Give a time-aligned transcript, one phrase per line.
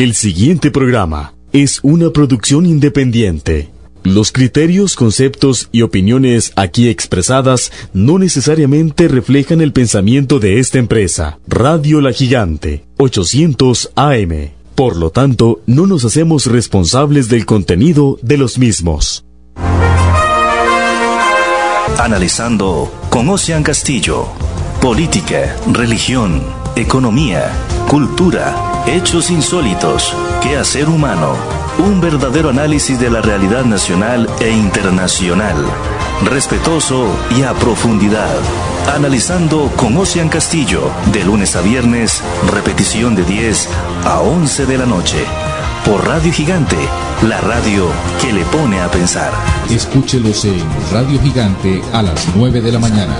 [0.00, 3.68] El siguiente programa es una producción independiente.
[4.02, 11.38] Los criterios, conceptos y opiniones aquí expresadas no necesariamente reflejan el pensamiento de esta empresa.
[11.46, 14.52] Radio La Gigante, 800 AM.
[14.74, 19.26] Por lo tanto, no nos hacemos responsables del contenido de los mismos.
[21.98, 24.28] Analizando con Ocean Castillo.
[24.80, 26.42] Política, religión,
[26.74, 27.52] economía,
[27.86, 31.34] cultura, hechos insólitos, quehacer humano.
[31.78, 35.56] Un verdadero análisis de la realidad nacional e internacional.
[36.24, 37.06] Respetuoso
[37.36, 38.36] y a profundidad.
[38.94, 42.22] Analizando con Ocean Castillo, de lunes a viernes,
[42.52, 43.68] repetición de 10
[44.04, 45.24] a 11 de la noche.
[45.84, 46.76] Por Radio Gigante,
[47.26, 47.86] la radio
[48.20, 49.32] que le pone a pensar.
[49.70, 53.16] Escúchelos en Radio Gigante a las 9 de la mañana.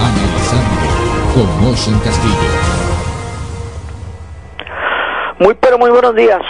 [0.00, 0.88] Analizando
[1.34, 2.77] con Ocean Castillo.
[5.40, 6.40] Muy pero muy buenos días,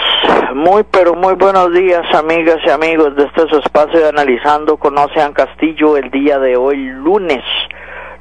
[0.55, 5.35] muy pero muy buenos días amigas y amigos de este espacio de Analizando con Ocean
[5.35, 7.45] Castillo el día de hoy lunes,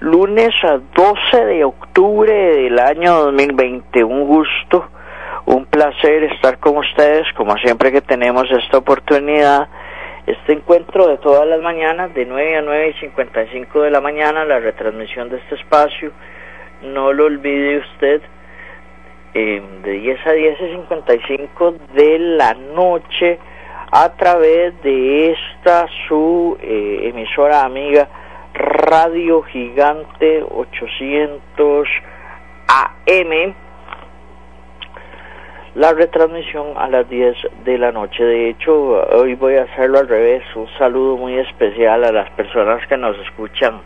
[0.02, 4.90] lunes a 12 de octubre del año 2020, un gusto,
[5.46, 7.26] un placer estar con ustedes.
[7.38, 9.70] Como siempre que tenemos esta oportunidad,
[10.26, 14.44] este encuentro de todas las mañanas de 9 a 9 y 55 de la mañana,
[14.44, 16.12] la retransmisión de este espacio,
[16.82, 18.22] no lo olvide usted,
[19.34, 23.40] de 10 a 10 y 55 de la noche
[23.92, 28.10] a través de esta su eh, emisora amiga
[28.54, 31.88] Radio Gigante 800
[32.68, 33.54] AM
[35.78, 38.24] la retransmisión a las 10 de la noche.
[38.24, 40.44] De hecho, hoy voy a hacerlo al revés.
[40.56, 43.82] Un saludo muy especial a las personas que nos escuchan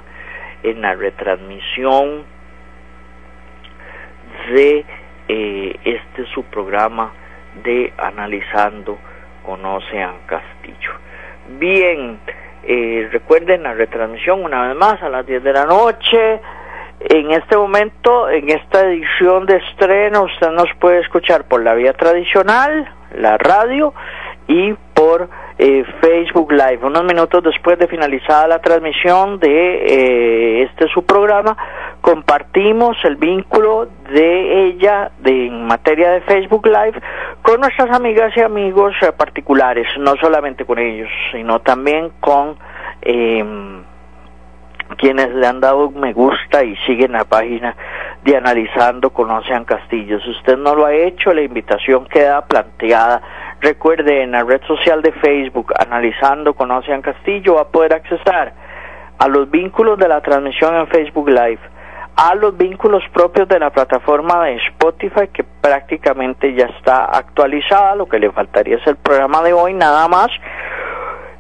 [0.64, 2.24] en la retransmisión
[4.54, 4.86] de
[5.34, 7.14] eh, este su programa
[7.64, 8.98] de Analizando
[9.46, 10.92] con Ocean Castillo.
[11.58, 12.20] Bien,
[12.64, 16.42] eh, recuerden la retransmisión una vez más a las 10 de la noche.
[17.00, 21.94] En este momento, en esta edición de estreno, usted nos puede escuchar por la vía
[21.94, 23.94] tradicional, la radio,
[24.48, 25.30] y por
[25.64, 26.80] eh, Facebook Live.
[26.82, 31.56] Unos minutos después de finalizada la transmisión de eh, este su programa,
[32.02, 37.00] compartimos el vínculo de ella de, en materia de Facebook Live
[37.44, 42.58] con nuestras amigas y amigos eh, particulares, no solamente con ellos, sino también con
[43.04, 43.46] eh,
[44.98, 47.76] quienes le han dado me gusta y siguen la página
[48.24, 50.20] de Analizando con Ocean Castillo.
[50.22, 53.22] Si usted no lo ha hecho, la invitación queda planteada.
[53.62, 58.54] Recuerde, en la red social de Facebook, Analizando con Ocean Castillo, va a poder accesar
[59.20, 61.60] a los vínculos de la transmisión en Facebook Live,
[62.16, 67.96] a los vínculos propios de la plataforma de Spotify, que prácticamente ya está actualizada.
[67.96, 70.30] Lo que le faltaría es el programa de hoy, nada más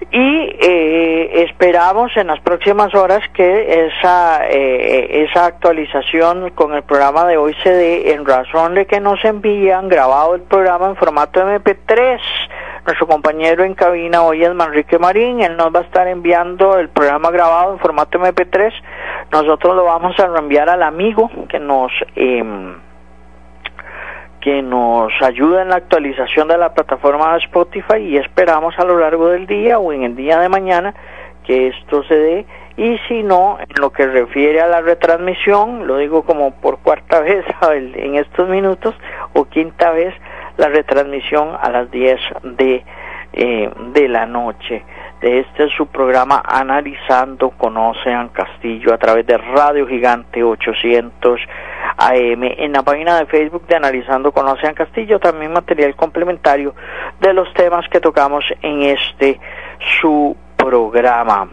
[0.09, 7.25] y eh, esperamos en las próximas horas que esa eh, esa actualización con el programa
[7.25, 8.13] de hoy se dé.
[8.13, 12.19] En razón de que nos envían grabado el programa en formato MP3
[12.85, 16.89] nuestro compañero en cabina hoy es Manrique Marín él nos va a estar enviando el
[16.89, 18.73] programa grabado en formato MP3
[19.31, 22.43] nosotros lo vamos a reenviar al amigo que nos eh,
[24.41, 29.29] que nos ayuda en la actualización de la plataforma Spotify y esperamos a lo largo
[29.29, 30.93] del día o en el día de mañana
[31.45, 32.45] que esto se dé.
[32.77, 37.19] Y si no, en lo que refiere a la retransmisión, lo digo como por cuarta
[37.21, 38.95] vez en estos minutos
[39.33, 40.13] o quinta vez,
[40.57, 42.83] la retransmisión a las 10 de,
[43.33, 44.83] eh, de la noche
[45.21, 51.39] de este es su programa Analizando con Ocean Castillo a través de Radio Gigante 800
[51.97, 52.43] AM.
[52.43, 56.73] En la página de Facebook de Analizando con Ocean Castillo también material complementario
[57.19, 59.39] de los temas que tocamos en este
[60.01, 61.47] su programa.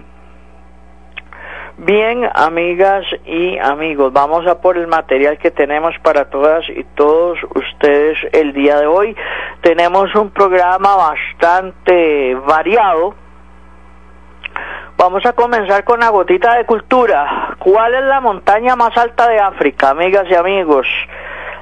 [1.80, 7.38] Bien, amigas y amigos, vamos a por el material que tenemos para todas y todos
[7.54, 9.14] ustedes el día de hoy.
[9.60, 13.14] Tenemos un programa bastante variado,
[14.96, 17.54] Vamos a comenzar con la gotita de cultura.
[17.60, 20.88] ¿Cuál es la montaña más alta de África, amigas y amigos?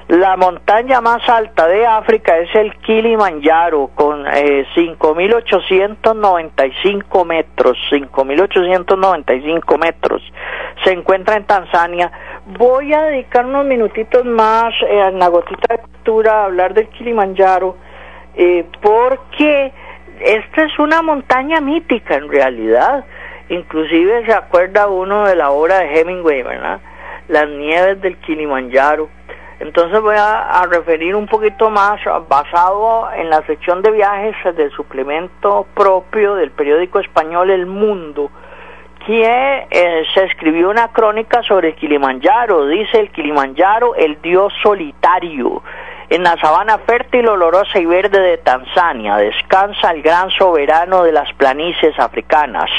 [0.09, 10.23] La montaña más alta de África es el Kilimanjaro con eh, 5.895 metros, 5.895 metros.
[10.85, 12.13] Se encuentra en Tanzania.
[12.59, 16.89] Voy a dedicar unos minutitos más eh, en la gotita de cultura a hablar del
[16.91, 17.77] Kilimanjaro
[18.37, 19.73] eh, porque
[20.21, 23.05] esta es una montaña mítica en realidad
[23.49, 26.81] Inclusive se acuerda uno de la obra de Hemingway, ¿verdad?
[27.29, 29.09] Las nieves del Kilimanjaro.
[29.59, 31.99] Entonces voy a, referir un poquito más
[32.29, 38.31] basado en la sección de viajes del suplemento propio del periódico español El Mundo,
[39.07, 42.67] que eh, se escribió una crónica sobre el Kilimanjaro.
[42.67, 45.63] Dice el Kilimanjaro, el dios solitario.
[46.09, 51.33] En la sabana fértil, olorosa y verde de Tanzania descansa el gran soberano de las
[51.33, 52.71] planicies africanas,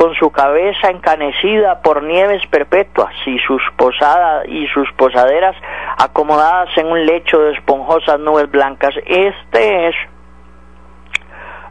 [0.00, 5.54] con su cabeza encanecida por nieves perpetuas y sus posadas y sus posaderas
[5.98, 8.94] acomodadas en un lecho de esponjosas nubes blancas.
[9.04, 9.94] Este es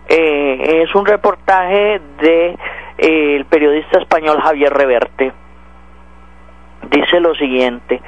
[0.10, 2.56] eh, es un reportaje de
[3.00, 5.34] eh, el periodista español Javier Reverte
[6.90, 8.02] dice lo siguiente,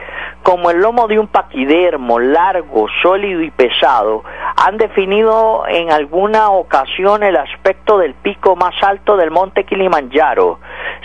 [0.44, 4.24] como el lomo de un paquidermo largo, sólido y pesado,
[4.56, 10.60] han definido en alguna ocasión el aspecto del pico más alto del monte Kilimanjaro.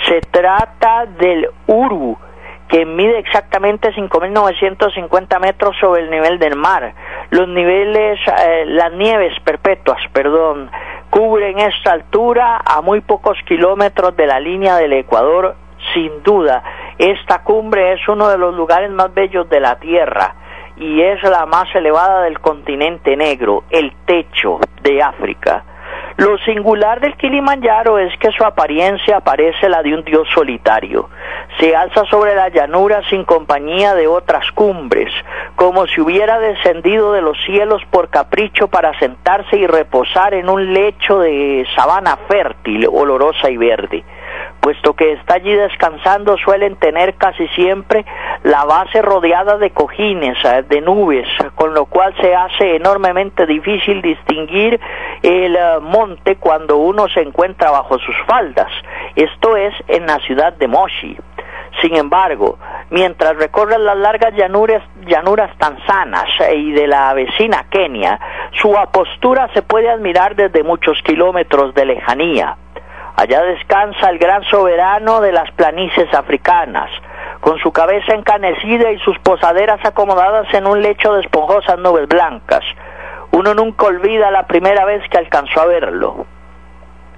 [0.06, 2.16] Se trata del Uru,
[2.68, 6.94] que mide exactamente 5.950 metros sobre el nivel del mar.
[7.30, 10.70] Los niveles, eh, las nieves perpetuas, perdón,
[11.10, 15.56] cubren esta altura a muy pocos kilómetros de la línea del Ecuador
[15.92, 16.62] sin duda,
[16.98, 20.34] esta cumbre es uno de los lugares más bellos de la Tierra
[20.76, 25.64] y es la más elevada del continente negro, el techo de África.
[26.18, 31.10] Lo singular del Kilimanjaro es que su apariencia parece la de un dios solitario.
[31.60, 35.12] Se alza sobre la llanura sin compañía de otras cumbres,
[35.56, 40.72] como si hubiera descendido de los cielos por capricho para sentarse y reposar en un
[40.72, 44.04] lecho de sabana fértil, olorosa y verde
[44.66, 48.04] puesto que está allí descansando, suelen tener casi siempre
[48.42, 54.02] la base rodeada de cojines, eh, de nubes, con lo cual se hace enormemente difícil
[54.02, 54.80] distinguir
[55.22, 58.66] el eh, monte cuando uno se encuentra bajo sus faldas.
[59.14, 61.16] Esto es en la ciudad de Moshi.
[61.80, 62.58] Sin embargo,
[62.90, 68.18] mientras recorren las largas llanuras, llanuras tanzanas eh, y de la vecina Kenia,
[68.60, 72.56] su apostura se puede admirar desde muchos kilómetros de lejanía.
[73.16, 76.90] Allá descansa el gran soberano de las planicies africanas,
[77.40, 82.62] con su cabeza encanecida y sus posaderas acomodadas en un lecho de esponjosas nubes blancas.
[83.32, 86.26] Uno nunca olvida la primera vez que alcanzó a verlo.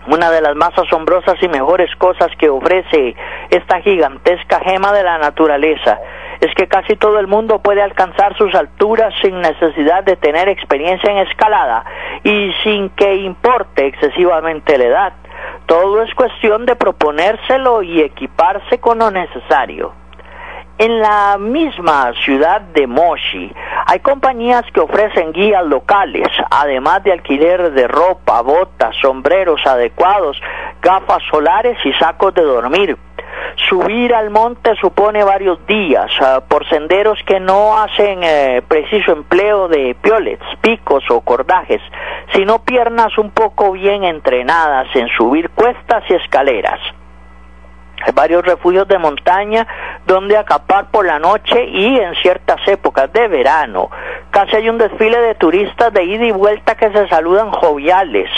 [0.07, 3.17] Una de las más asombrosas y mejores cosas que ofrece
[3.51, 5.99] esta gigantesca gema de la naturaleza
[6.41, 11.11] es que casi todo el mundo puede alcanzar sus alturas sin necesidad de tener experiencia
[11.11, 11.85] en escalada
[12.23, 15.13] y sin que importe excesivamente la edad.
[15.67, 19.93] Todo es cuestión de proponérselo y equiparse con lo necesario.
[20.79, 23.53] En la misma ciudad de Moshi
[23.87, 30.41] hay compañías que ofrecen guías locales, además de alquiler de ropa, botas, sombreros adecuados,
[30.81, 32.97] gafas solares y sacos de dormir.
[33.69, 39.69] Subir al monte supone varios días ah, por senderos que no hacen eh, preciso empleo
[39.69, 41.83] de piolets, picos o cordajes,
[42.35, 46.81] sino piernas un poco bien entrenadas en subir cuestas y escaleras.
[48.05, 49.67] Hay varios refugios de montaña
[50.07, 53.91] donde acapar por la noche y en ciertas épocas de verano.
[54.31, 58.31] Casi hay un desfile de turistas de ida y vuelta que se saludan joviales.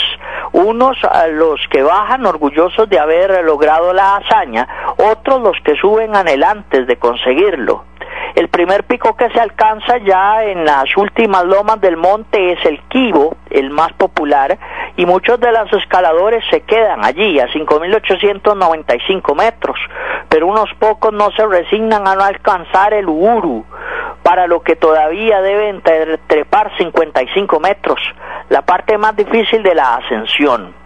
[0.51, 4.67] Unos a los que bajan orgullosos de haber logrado la hazaña,
[4.97, 7.85] otros los que suben anhelantes de conseguirlo.
[8.35, 12.79] El primer pico que se alcanza ya en las últimas lomas del monte es el
[12.89, 14.57] Kibo, el más popular,
[14.95, 19.77] y muchos de los escaladores se quedan allí a 5.895 metros,
[20.29, 23.65] pero unos pocos no se resignan a no alcanzar el Uru,
[24.23, 25.81] para lo que todavía deben
[26.27, 27.99] trepar 55 metros,
[28.49, 30.80] la parte más difícil de la ascensión.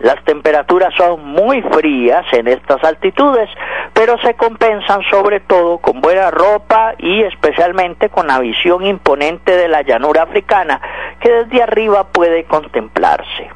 [0.00, 3.48] Las temperaturas son muy frías en estas altitudes,
[3.92, 9.68] pero se compensan sobre todo con buena ropa y especialmente con la visión imponente de
[9.68, 10.80] la llanura africana
[11.20, 13.50] que desde arriba puede contemplarse.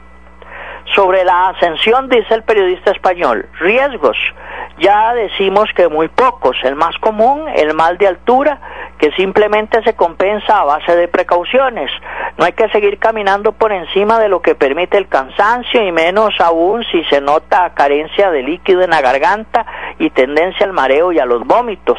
[0.94, 4.16] Sobre la ascensión dice el periodista español, riesgos.
[4.78, 6.56] Ya decimos que muy pocos.
[6.62, 8.58] El más común, el mal de altura,
[8.98, 11.90] que simplemente se compensa a base de precauciones.
[12.36, 16.34] No hay que seguir caminando por encima de lo que permite el cansancio y menos
[16.40, 19.64] aún si se nota carencia de líquido en la garganta
[19.98, 21.98] y tendencia al mareo y a los vómitos.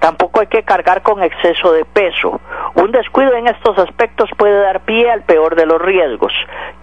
[0.00, 2.40] Tampoco hay que cargar con exceso de peso.
[2.74, 6.32] Un descuido en estos aspectos puede dar pie al peor de los riesgos,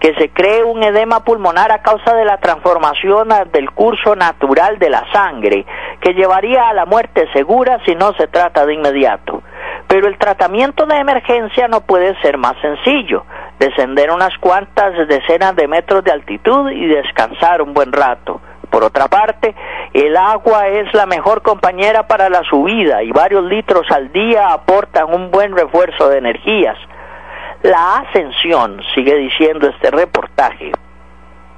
[0.00, 4.90] que se cree un edema pulmonar a causa de la transformación del curso natural de
[4.90, 5.64] la sangre,
[6.00, 9.42] que llevaría a la muerte segura si no se trata de inmediato.
[9.92, 13.26] Pero el tratamiento de emergencia no puede ser más sencillo.
[13.58, 18.40] Descender unas cuantas decenas de metros de altitud y descansar un buen rato.
[18.70, 19.54] Por otra parte,
[19.92, 25.12] el agua es la mejor compañera para la subida y varios litros al día aportan
[25.12, 26.78] un buen refuerzo de energías.
[27.60, 30.72] La ascensión, sigue diciendo este reportaje,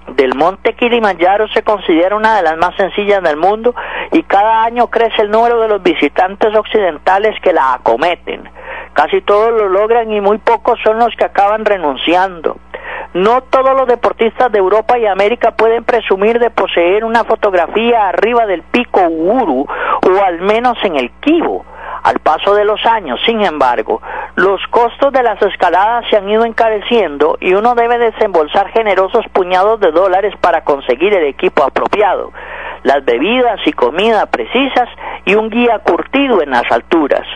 [0.09, 3.75] del monte Kilimanjaro se considera una de las más sencillas del mundo
[4.13, 8.49] y cada año crece el número de los visitantes occidentales que la acometen.
[8.93, 12.59] Casi todos lo logran y muy pocos son los que acaban renunciando.
[13.15, 18.47] No todos los deportistas de Europa y América pueden presumir de poseer una fotografía arriba
[18.47, 21.65] del pico Uru o al menos en el Kibo.
[22.05, 24.03] Al paso de los años, sin embargo,
[24.37, 29.81] los costos de las escaladas se han ido encareciendo y uno debe desembolsar generosos puñados
[29.81, 32.31] de dólares para conseguir el equipo apropiado,
[32.83, 34.91] las bebidas y comida precisas
[35.25, 37.27] y un guía curtido en las alturas.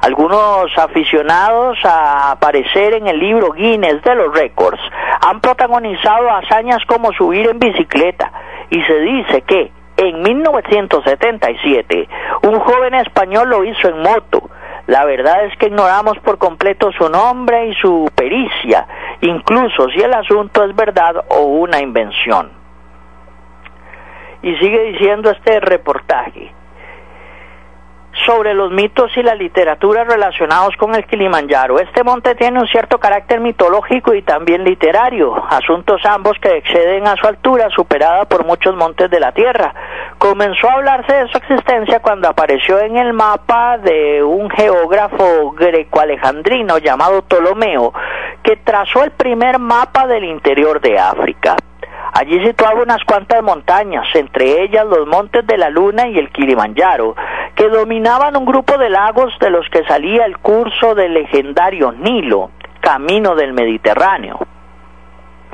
[0.00, 4.80] Algunos aficionados a aparecer en el libro Guinness de los récords
[5.20, 8.32] han protagonizado hazañas como subir en bicicleta
[8.70, 12.08] y se dice que en 1977,
[12.42, 14.48] un joven español lo hizo en moto.
[14.86, 18.86] La verdad es que ignoramos por completo su nombre y su pericia,
[19.20, 22.50] incluso si el asunto es verdad o una invención.
[24.42, 26.54] Y sigue diciendo este reportaje
[28.26, 31.78] sobre los mitos y la literatura relacionados con el Kilimanjaro.
[31.78, 37.16] Este monte tiene un cierto carácter mitológico y también literario, asuntos ambos que exceden a
[37.16, 39.74] su altura, superada por muchos montes de la Tierra.
[40.18, 46.78] Comenzó a hablarse de su existencia cuando apareció en el mapa de un geógrafo greco-alejandrino
[46.78, 47.92] llamado Ptolomeo,
[48.42, 51.56] que trazó el primer mapa del interior de África.
[52.12, 57.14] Allí situaba unas cuantas montañas, entre ellas los montes de la Luna y el Kilimanjaro,
[57.54, 62.50] que dominaban un grupo de lagos de los que salía el curso del legendario Nilo,
[62.80, 64.38] camino del Mediterráneo.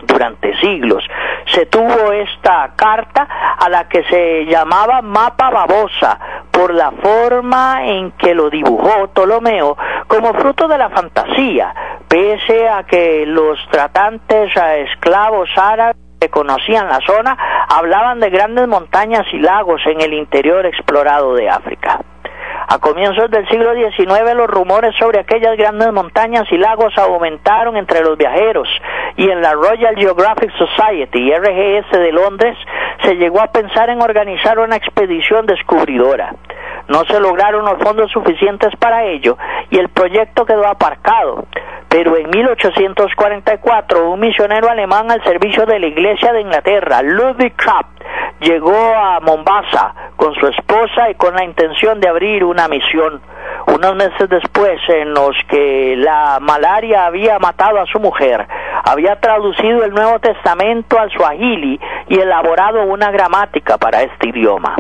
[0.07, 1.05] Durante siglos
[1.53, 6.19] se tuvo esta carta a la que se llamaba mapa babosa
[6.51, 11.75] por la forma en que lo dibujó Ptolomeo como fruto de la fantasía,
[12.09, 17.37] pese a que los tratantes a esclavos árabes conocían la zona
[17.69, 22.01] hablaban de grandes montañas y lagos en el interior explorado de África.
[22.69, 28.01] A comienzos del siglo XIX los rumores sobre aquellas grandes montañas y lagos aumentaron entre
[28.01, 28.69] los viajeros
[29.17, 32.59] y en la Royal Geographic Society RGS de Londres
[33.05, 36.35] se llegó a pensar en organizar una expedición descubridora.
[36.89, 39.37] No se lograron los fondos suficientes para ello
[39.71, 41.47] y el proyecto quedó aparcado.
[41.89, 47.87] Pero en 1844 un misionero alemán al servicio de la Iglesia de Inglaterra, Ludwig Krapp,
[48.41, 53.21] llegó a Mombasa con su esposa y con la intención de abrir una misión.
[53.67, 58.47] Unos meses después, en los que la malaria había matado a su mujer,
[58.85, 64.77] había traducido el Nuevo Testamento al Swahili y elaborado una gramática para este idioma.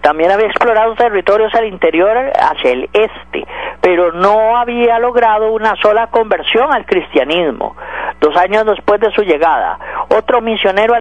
[0.00, 3.46] También había explorado territorios al interior hacia el este,
[3.80, 7.76] pero no había logrado una sola conversión al cristianismo.
[8.20, 9.78] Dos años después de su llegada,
[10.08, 10.94] otro misionero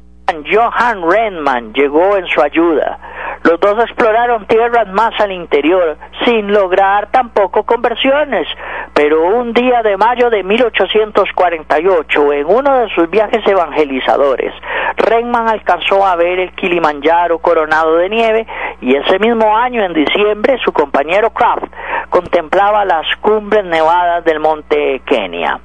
[0.52, 2.98] Johann Renman llegó en su ayuda.
[3.44, 8.48] Los dos exploraron tierras más al interior, sin lograr tampoco conversiones,
[8.94, 14.54] pero un día de mayo de 1848, en uno de sus viajes evangelizadores,
[14.96, 18.48] Renman alcanzó a ver el Kilimanjaro coronado de nieve
[18.80, 21.68] y ese mismo año, en diciembre, su compañero Kraft
[22.10, 25.60] contemplaba las cumbres nevadas del monte Kenia.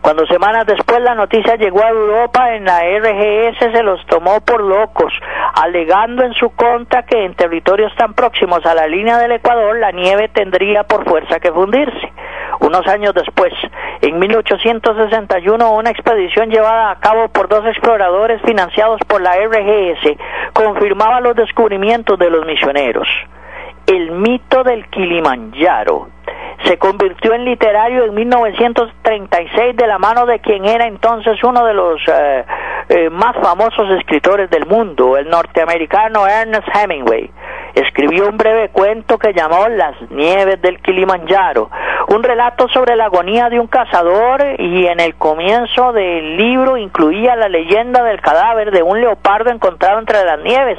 [0.00, 4.60] Cuando semanas después la noticia llegó a Europa, en la RGS se los tomó por
[4.62, 5.12] locos,
[5.54, 9.92] alegando en su contra que en territorios tan próximos a la línea del Ecuador la
[9.92, 12.12] nieve tendría por fuerza que fundirse.
[12.60, 13.52] Unos años después,
[14.00, 20.16] en 1861, una expedición llevada a cabo por dos exploradores financiados por la RGS
[20.52, 23.08] confirmaba los descubrimientos de los misioneros.
[23.86, 26.08] El mito del Kilimanjaro
[26.64, 31.74] se convirtió en literario en 1936 de la mano de quien era entonces uno de
[31.74, 32.44] los eh,
[32.88, 37.30] eh, más famosos escritores del mundo, el norteamericano Ernest Hemingway.
[37.74, 41.70] Escribió un breve cuento que llamó Las nieves del Kilimanjaro,
[42.08, 47.34] un relato sobre la agonía de un cazador y en el comienzo del libro incluía
[47.34, 50.78] la leyenda del cadáver de un leopardo encontrado entre las nieves.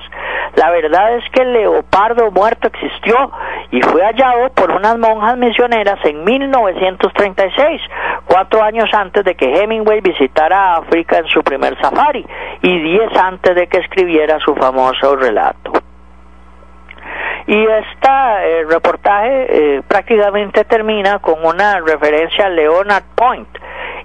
[0.55, 3.31] La verdad es que el leopardo muerto existió
[3.71, 7.81] y fue hallado por unas monjas misioneras en 1936,
[8.25, 12.25] cuatro años antes de que Hemingway visitara África en su primer safari
[12.61, 15.73] y diez antes de que escribiera su famoso relato.
[17.47, 23.49] Y este reportaje eh, prácticamente termina con una referencia a Leonard Point,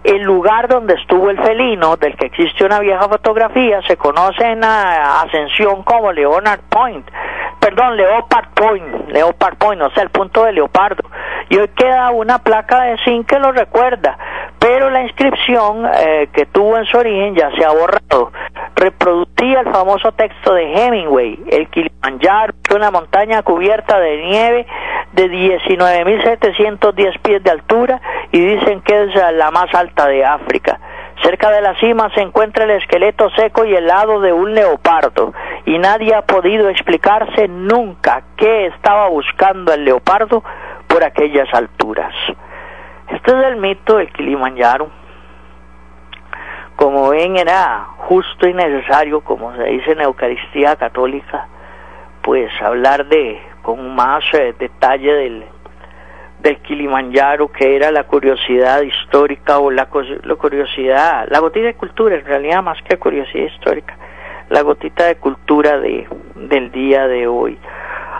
[0.05, 4.65] el lugar donde estuvo el felino, del que existe una vieja fotografía, se conoce en
[4.65, 7.07] ascensión como Leonard Point,
[7.61, 11.03] perdón, Leopard Point, Leopard Point, o sea, el punto de leopardo.
[11.51, 14.19] Y hoy queda una placa de zinc que lo recuerda,
[14.69, 18.33] pero la inscripción eh, que tuvo en su origen ya se ha borrado.
[18.77, 24.67] Reproducía el famoso texto de Hemingway, el Kilimanjaro, una montaña cubierta de nieve
[25.15, 27.99] de 19.710 pies de altura
[28.31, 30.79] y dicen que es la más alta de África.
[31.23, 35.33] Cerca de la cima se encuentra el esqueleto seco y helado de un leopardo
[35.65, 40.45] y nadie ha podido explicarse nunca qué estaba buscando el leopardo
[40.89, 42.13] por aquellas alturas.
[43.11, 44.91] Este es el mito del Kilimanjaro.
[46.77, 51.49] Como ven, era justo y necesario, como se dice en Eucaristía Católica,
[52.23, 55.45] pues hablar de con más eh, detalle del,
[56.41, 59.89] del Kilimanjaro, que era la curiosidad histórica o la,
[60.23, 63.97] la curiosidad, la gotita de cultura, en realidad más que curiosidad histórica,
[64.51, 67.59] la gotita de cultura de, del día de hoy.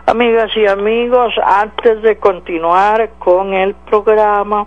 [0.09, 4.67] Amigas y amigos, antes de continuar con el programa,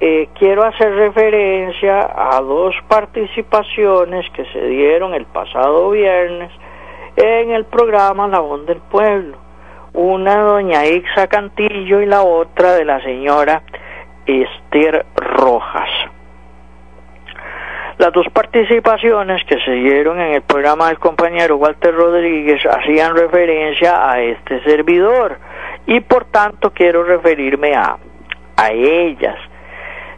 [0.00, 6.50] eh, quiero hacer referencia a dos participaciones que se dieron el pasado viernes
[7.14, 9.36] en el programa La Voz del Pueblo.
[9.92, 13.62] Una doña Ixa Cantillo y la otra de la señora
[14.26, 15.90] Esther Rojas.
[17.98, 24.10] Las dos participaciones que se dieron en el programa del compañero Walter Rodríguez hacían referencia
[24.10, 25.38] a este servidor
[25.86, 27.96] y por tanto quiero referirme a,
[28.56, 29.36] a ellas.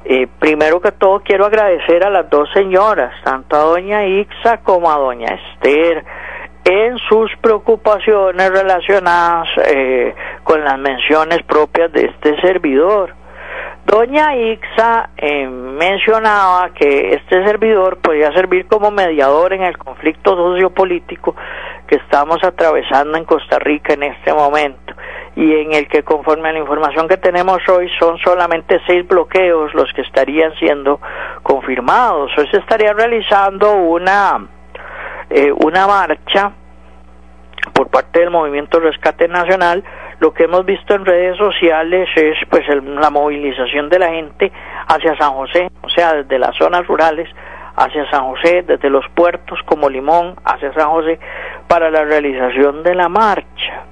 [0.04, 4.90] Eh, primero que todo quiero agradecer a las dos señoras, tanto a doña Ixa como
[4.90, 6.04] a doña Esther,
[6.64, 13.14] en sus preocupaciones relacionadas eh, con las menciones propias de este servidor.
[13.90, 21.34] Doña Ixa eh, mencionaba que este servidor podía servir como mediador en el conflicto sociopolítico
[21.86, 24.92] que estamos atravesando en Costa Rica en este momento
[25.36, 29.72] y en el que conforme a la información que tenemos hoy son solamente seis bloqueos
[29.72, 31.00] los que estarían siendo
[31.42, 32.30] confirmados.
[32.36, 34.48] Hoy se estaría realizando una,
[35.30, 36.52] eh, una marcha
[37.72, 39.82] por parte del movimiento Rescate Nacional
[40.20, 44.50] lo que hemos visto en redes sociales es pues la movilización de la gente
[44.86, 47.28] hacia San José, o sea, desde las zonas rurales
[47.76, 51.20] hacia San José, desde los puertos como Limón hacia San José,
[51.68, 53.84] para la realización de la marcha.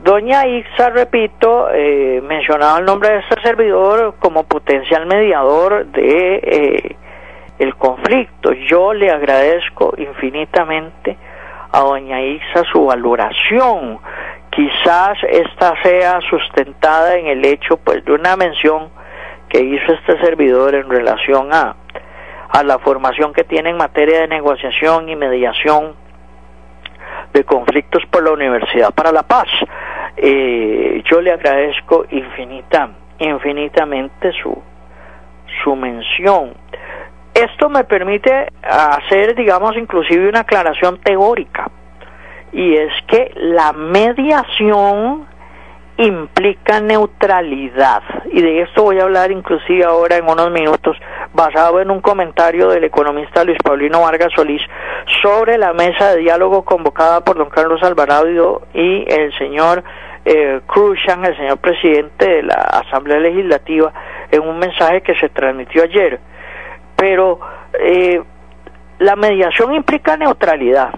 [0.00, 6.96] Doña Ixa, repito, eh, mencionaba el nombre de este servidor como potencial mediador de eh,
[7.58, 8.52] el conflicto.
[8.52, 11.16] Yo le agradezco infinitamente
[11.70, 14.00] a doña Ixa su valoración
[14.54, 18.90] quizás esta sea sustentada en el hecho pues de una mención
[19.48, 21.76] que hizo este servidor en relación a,
[22.50, 25.94] a la formación que tiene en materia de negociación y mediación
[27.32, 29.48] de conflictos por la Universidad para la Paz.
[30.16, 34.62] Eh, yo le agradezco infinita, infinitamente su,
[35.64, 36.52] su mención.
[37.32, 41.70] Esto me permite hacer, digamos, inclusive una aclaración teórica
[42.52, 45.26] y es que la mediación
[45.96, 50.96] implica neutralidad y de esto voy a hablar inclusive ahora en unos minutos
[51.34, 54.62] basado en un comentario del economista Luis Paulino Vargas Solís
[55.22, 59.84] sobre la mesa de diálogo convocada por don Carlos Alvarado y el señor
[60.24, 63.92] eh, Cruzan, el señor presidente de la Asamblea Legislativa,
[64.30, 66.20] en un mensaje que se transmitió ayer.
[66.96, 67.40] Pero
[67.80, 68.22] eh,
[69.00, 70.92] la mediación implica neutralidad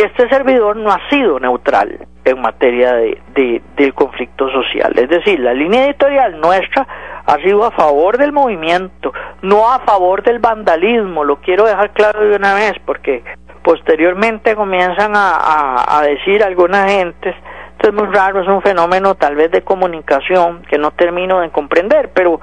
[0.00, 4.92] este servidor no ha sido neutral en materia de, del conflicto social.
[4.96, 6.86] Es decir, la línea editorial nuestra
[7.26, 11.24] ha sido a favor del movimiento, no a favor del vandalismo.
[11.24, 13.22] Lo quiero dejar claro de una vez porque
[13.62, 17.34] posteriormente comienzan a, decir algunas gentes,
[17.72, 21.50] esto es muy raro, es un fenómeno tal vez de comunicación que no termino de
[21.50, 22.40] comprender, pero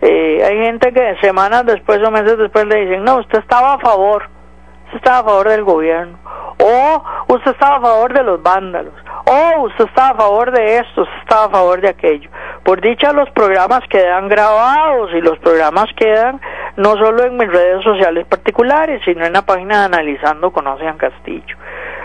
[0.00, 3.78] eh, hay gente que semanas después o meses después le dicen, no, usted estaba a
[3.78, 4.28] favor,
[4.88, 6.18] usted estaba a favor del gobierno
[6.60, 8.92] o usted estaba a favor de los vándalos,
[9.26, 12.30] o usted estaba a favor de esto, usted estaba a favor de aquello.
[12.64, 16.40] Por dicha los programas quedan grabados y los programas quedan
[16.76, 21.56] no solo en mis redes sociales particulares, sino en la página de Analizando Conocen Castillo.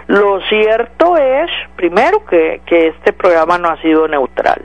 [0.08, 4.62] Lo cierto es, primero, que, que este programa no ha sido neutral.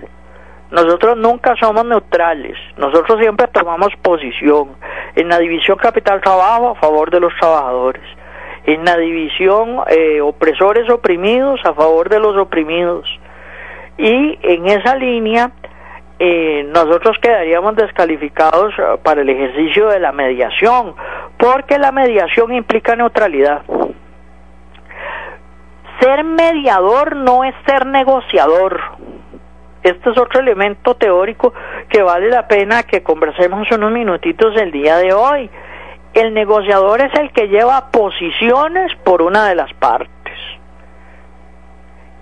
[0.71, 4.77] Nosotros nunca somos neutrales, nosotros siempre tomamos posición
[5.15, 8.03] en la división capital-trabajo a favor de los trabajadores,
[8.65, 13.09] en la división eh, opresores oprimidos a favor de los oprimidos.
[13.97, 15.53] Y en esa línea
[16.19, 20.95] eh, nosotros quedaríamos descalificados eh, para el ejercicio de la mediación,
[21.39, 23.63] porque la mediación implica neutralidad.
[26.01, 28.81] Ser mediador no es ser negociador.
[29.83, 31.53] Este es otro elemento teórico
[31.88, 35.51] que vale la pena que conversemos unos minutitos el día de hoy.
[36.14, 40.14] El negociador es el que lleva posiciones por una de las partes.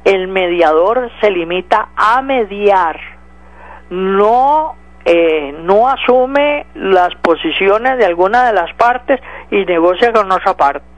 [0.05, 3.01] El mediador se limita a mediar,
[3.90, 4.77] no
[5.09, 9.21] eh, no asume las posiciones de alguna de las partes
[9.53, 10.96] y negocia con otra parte.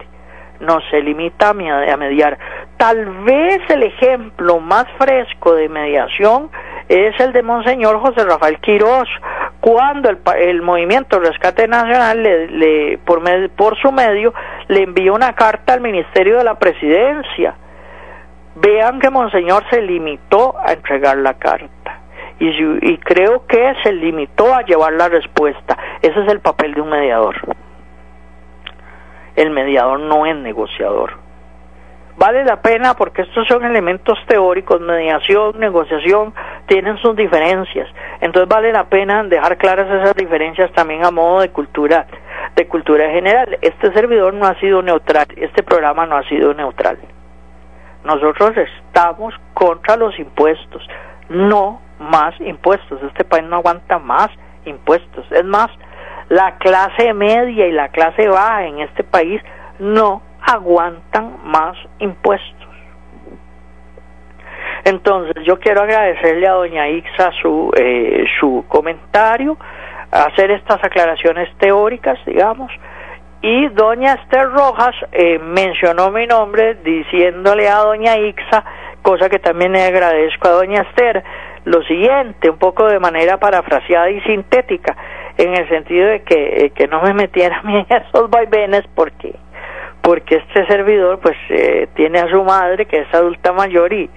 [0.60, 2.38] No se limita a mediar.
[2.76, 6.50] Tal vez el ejemplo más fresco de mediación
[6.88, 9.08] es el de Monseñor José Rafael Quirós,
[9.60, 14.32] cuando el, el movimiento Rescate Nacional le, por, por su medio
[14.68, 17.54] le envió una carta al Ministerio de la Presidencia.
[18.56, 22.00] Vean que Monseñor se limitó a entregar la carta
[22.38, 25.76] y, y creo que se limitó a llevar la respuesta.
[26.02, 27.36] Ese es el papel de un mediador.
[29.38, 31.28] El mediador no es negociador
[32.18, 36.34] vale la pena porque estos son elementos teóricos, mediación, negociación,
[36.66, 37.88] tienen sus diferencias.
[38.20, 42.06] Entonces vale la pena dejar claras esas diferencias también a modo de cultura,
[42.56, 43.56] de cultura general.
[43.62, 46.98] Este servidor no ha sido neutral, este programa no ha sido neutral.
[48.04, 50.82] Nosotros estamos contra los impuestos,
[51.28, 53.00] no más impuestos.
[53.02, 54.28] Este país no aguanta más
[54.64, 55.24] impuestos.
[55.30, 55.68] Es más,
[56.28, 59.42] la clase media y la clase baja en este país
[59.78, 62.68] no aguantan más impuestos.
[64.84, 69.56] Entonces, yo quiero agradecerle a doña Ixa su, eh, su comentario,
[70.10, 72.70] hacer estas aclaraciones teóricas, digamos,
[73.40, 78.64] y doña Esther Rojas eh, mencionó mi nombre diciéndole a doña Ixa,
[79.02, 81.22] cosa que también le agradezco a doña Esther,
[81.64, 84.96] lo siguiente, un poco de manera parafraseada y sintética,
[85.38, 88.84] en el sentido de que, eh, que no me metiera a mí en esos vaivenes
[88.94, 89.34] porque
[90.02, 94.08] porque este servidor pues eh, tiene a su madre que es adulta mayor y,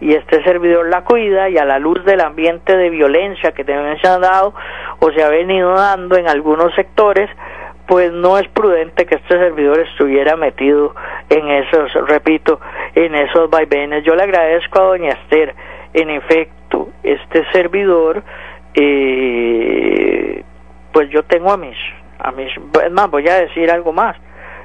[0.00, 3.98] y este servidor la cuida y a la luz del ambiente de violencia que también
[4.00, 4.54] se ha dado
[5.00, 7.28] o se ha venido dando en algunos sectores,
[7.86, 10.94] pues no es prudente que este servidor estuviera metido
[11.28, 12.60] en esos, repito,
[12.94, 14.04] en esos vaivenes.
[14.04, 15.54] Yo le agradezco a doña Esther,
[15.92, 18.22] en efecto, este servidor,
[18.74, 20.43] eh,
[20.94, 21.76] pues yo tengo a mis,
[22.20, 22.48] a mis,
[22.84, 24.16] es más, voy a decir algo más,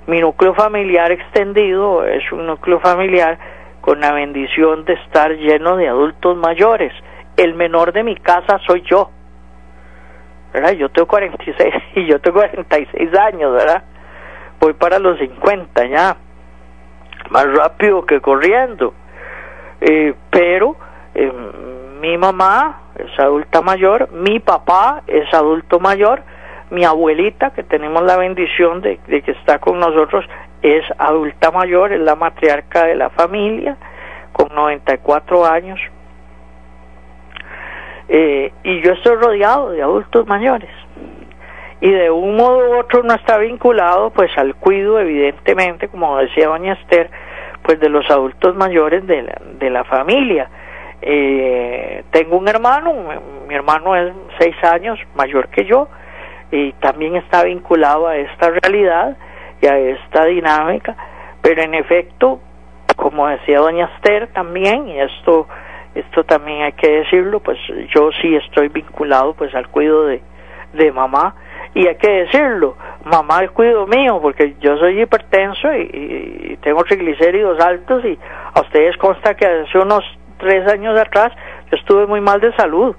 [0.06, 3.40] mi núcleo familiar extendido es un núcleo familiar
[3.82, 6.94] con la bendición de estar lleno de adultos mayores.
[7.36, 9.10] El menor de mi casa soy yo.
[10.54, 10.74] ¿Verdad?
[10.74, 13.84] Yo tengo 46 y yo tengo 46 años, ¿verdad?
[14.60, 16.16] Voy para los 50 ya.
[17.32, 18.94] Más rápido que corriendo.
[19.82, 20.76] Eh, pero
[21.16, 21.32] eh,
[22.02, 26.24] mi mamá es adulta mayor, mi papá es adulto mayor,
[26.70, 30.26] mi abuelita, que tenemos la bendición de, que está con nosotros,
[30.62, 33.78] es adulta mayor, es la matriarca de la familia,
[34.34, 35.80] con 94 años.
[38.08, 40.70] Eh, y yo estoy rodeado de adultos mayores.
[41.82, 46.48] Y de un modo u otro no está vinculado pues al cuido, evidentemente, como decía
[46.48, 46.78] doña
[47.64, 50.50] pues de los adultos mayores de la, de la familia.
[51.02, 52.94] Eh, tengo un hermano,
[53.48, 55.88] mi hermano es seis años mayor que yo,
[56.52, 59.18] y también está vinculado a esta realidad
[59.62, 60.96] y a esta dinámica,
[61.42, 62.40] pero en efecto,
[62.96, 65.48] como decía doña Esther también, y esto,
[65.96, 67.58] esto también hay que decirlo, pues
[67.94, 70.22] yo sí estoy vinculado pues al cuidado de,
[70.74, 71.36] de mamá,
[71.76, 76.84] y hay que decirlo, mamá el cuido mío, porque yo soy hipertenso y, y, tengo
[76.84, 78.18] triglicéridos altos y
[78.54, 80.04] a ustedes consta que hace unos
[80.40, 81.32] tres años atrás
[81.70, 82.96] yo estuve muy mal de salud.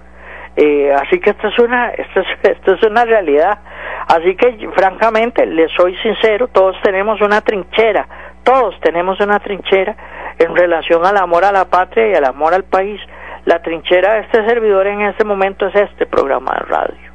[0.57, 2.27] Eh, así que esto es una esto es,
[2.57, 3.59] esto es una realidad.
[4.07, 8.07] Así que francamente les soy sincero todos tenemos una trinchera
[8.45, 9.95] todos tenemos una trinchera
[10.39, 13.01] en relación al amor a la patria y al amor al país.
[13.45, 17.11] La trinchera de este servidor en este momento es este programa de radio.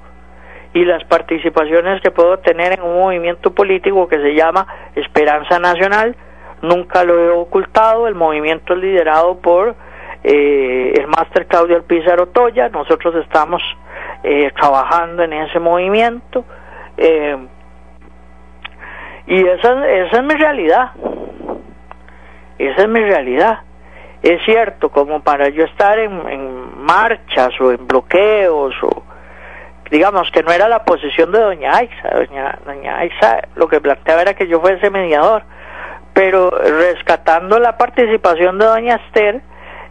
[0.74, 6.16] Y las participaciones que puedo tener en un movimiento político que se llama Esperanza Nacional
[6.62, 9.76] nunca lo he ocultado el movimiento liderado por
[10.28, 13.62] eh, el máster Claudio Alpizar Toya, nosotros estamos
[14.24, 16.44] eh, trabajando en ese movimiento
[16.98, 17.38] eh,
[19.28, 20.94] y esa, esa es mi realidad,
[22.58, 23.60] esa es mi realidad.
[24.24, 29.04] Es cierto, como para yo estar en, marchas o en bloqueos o
[29.92, 34.24] digamos que no era la posición de doña Aixa, doña, doña Aixa lo que planteaba
[34.24, 35.44] era que yo fuese mediador,
[36.14, 39.44] pero rescatando la participación de doña Esther,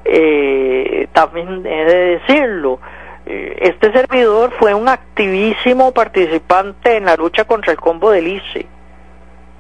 [0.05, 2.81] eh, también he de decirlo,
[3.27, 8.67] Eh, este servidor fue un activísimo participante en la lucha contra el combo del ICE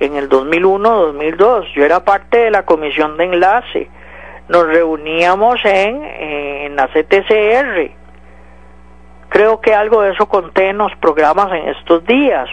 [0.00, 1.72] en el 2001-2002.
[1.74, 3.88] Yo era parte de la comisión de enlace.
[4.48, 7.90] Nos reuníamos en, en la CTCR.
[9.30, 12.48] Creo que algo de eso conté en los programas en estos días.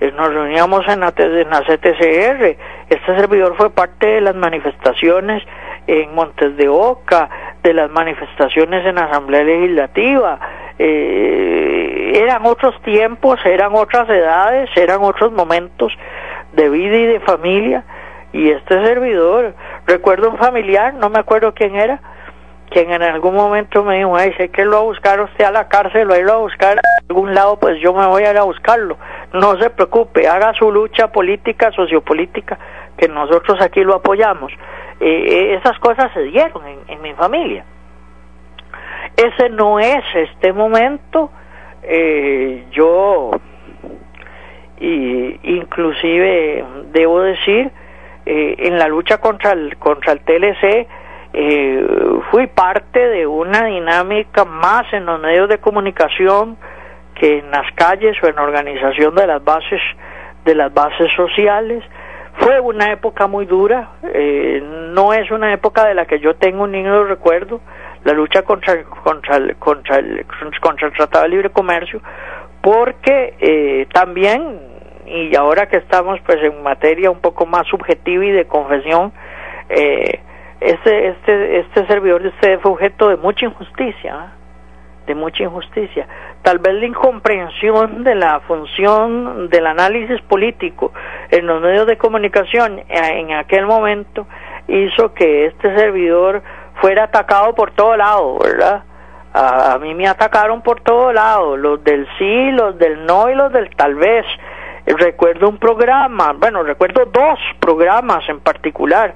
[0.00, 2.56] Eh, nos reuníamos en la, en la CTCR.
[2.88, 5.44] Este servidor fue parte de las manifestaciones
[5.86, 7.28] en Montes de Oca,
[7.62, 10.38] de las manifestaciones en la Asamblea Legislativa.
[10.78, 15.92] Eh, eran otros tiempos, eran otras edades, eran otros momentos
[16.52, 17.84] de vida y de familia.
[18.32, 19.54] Y este servidor,
[19.86, 22.00] recuerdo un familiar, no me acuerdo quién era,
[22.70, 25.52] quien en algún momento me dijo, ay, sé que lo va a buscar usted a
[25.52, 28.38] la cárcel, lo a a buscar a algún lado, pues yo me voy a ir
[28.38, 28.96] a buscarlo.
[29.32, 32.58] No se preocupe, haga su lucha política, sociopolítica,
[32.96, 34.52] que nosotros aquí lo apoyamos.
[35.06, 37.62] Eh, eh, esas cosas se dieron en, mi familia.
[39.14, 41.30] Ese no es este momento.
[41.82, 43.32] Eh, yo,
[44.80, 47.70] y, inclusive, debo decir,
[48.24, 50.88] en la lucha contra el, contra el TLC,
[52.30, 56.56] fui parte de una dinámica más en los medios de comunicación
[57.14, 59.82] que en las calles o en organización de las bases
[60.46, 61.84] de las bases sociales
[62.38, 66.64] fue una época muy dura, eh, no es una época de la que yo tengo
[66.64, 67.60] un niño recuerdo,
[68.04, 70.26] la lucha contra, contra, contra, el,
[70.60, 72.00] contra el Tratado de Libre Comercio,
[72.60, 74.60] porque eh, también,
[75.06, 79.12] y ahora que estamos pues en materia un poco más subjetiva y de confesión,
[79.68, 80.20] eh,
[80.60, 84.32] este, este, este servidor de ustedes fue objeto de mucha injusticia, ¿ah?
[85.06, 86.06] De mucha injusticia
[86.44, 90.92] tal vez la incomprensión de la función del análisis político
[91.30, 94.26] en los medios de comunicación eh, en aquel momento
[94.68, 96.42] hizo que este servidor
[96.80, 98.84] fuera atacado por todo lado, ¿verdad?
[99.32, 103.52] A, mí me atacaron por todo lado, los del sí, los del no y los
[103.52, 104.24] del tal vez.
[104.86, 109.14] Recuerdo un programa, bueno, recuerdo dos programas en particular,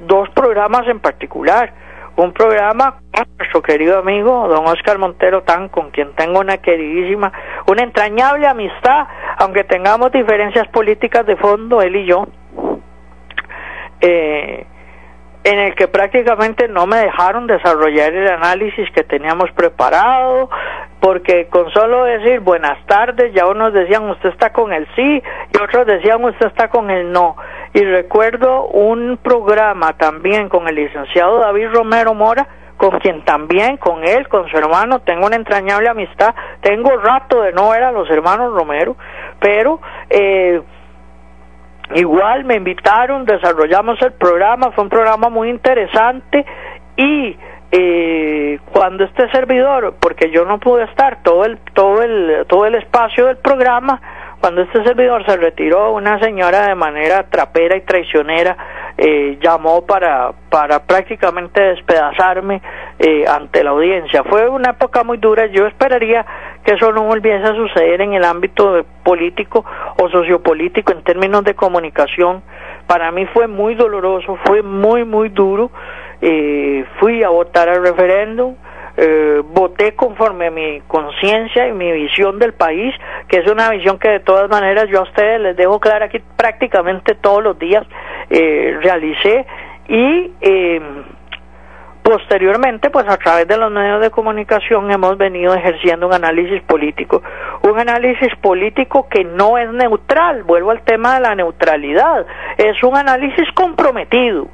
[0.00, 1.72] dos programas en particular
[2.16, 7.32] un programa con nuestro querido amigo don Oscar Montero Tan, con quien tengo una queridísima,
[7.66, 9.06] una entrañable amistad,
[9.38, 12.26] aunque tengamos diferencias políticas de fondo, él y yo,
[14.00, 14.66] eh,
[15.44, 20.48] en el que prácticamente no me dejaron desarrollar el análisis que teníamos preparado,
[21.00, 25.62] porque con solo decir buenas tardes, ya unos decían usted está con el sí y
[25.62, 27.36] otros decían usted está con el no.
[27.74, 34.02] Y recuerdo un programa también con el licenciado David Romero Mora, con quien también, con
[34.02, 36.34] él, con su hermano, tengo una entrañable amistad.
[36.62, 38.96] Tengo rato de no ver a los hermanos Romero,
[39.40, 40.62] pero eh,
[41.94, 46.44] igual me invitaron, desarrollamos el programa, fue un programa muy interesante
[46.96, 47.36] y
[47.70, 52.76] eh, cuando este servidor, porque yo no pude estar todo el todo el todo el
[52.76, 54.00] espacio del programa,
[54.40, 58.56] cuando este servidor se retiró, una señora de manera trapera y traicionera
[58.96, 62.62] eh, llamó para, para prácticamente despedazarme
[62.98, 64.22] eh, ante la audiencia.
[64.24, 65.46] Fue una época muy dura.
[65.46, 66.24] Yo esperaría
[66.64, 69.64] que eso no volviese a suceder en el ámbito político
[69.98, 72.42] o sociopolítico en términos de comunicación.
[72.86, 75.70] Para mí fue muy doloroso, fue muy, muy duro.
[76.20, 78.54] Eh, fui a votar al referéndum
[78.96, 82.94] eh, voté conforme mi conciencia y mi visión del país,
[83.28, 86.20] que es una visión que de todas maneras yo a ustedes les dejo clara aquí
[86.36, 87.84] prácticamente todos los días
[88.30, 89.46] eh, realicé
[89.88, 90.80] y eh,
[92.04, 97.20] posteriormente pues a través de los medios de comunicación hemos venido ejerciendo un análisis político.
[97.62, 102.26] Un análisis político que no es neutral vuelvo al tema de la neutralidad
[102.58, 104.46] es un análisis comprometido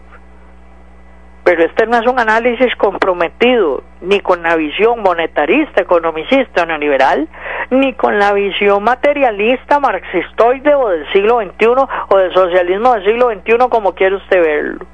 [1.50, 7.26] pero este no es un análisis comprometido ni con la visión monetarista, economicista, neoliberal,
[7.70, 11.66] ni con la visión materialista, marxistoide o del siglo XXI
[12.06, 14.86] o del socialismo del siglo XXI, como quiere usted verlo.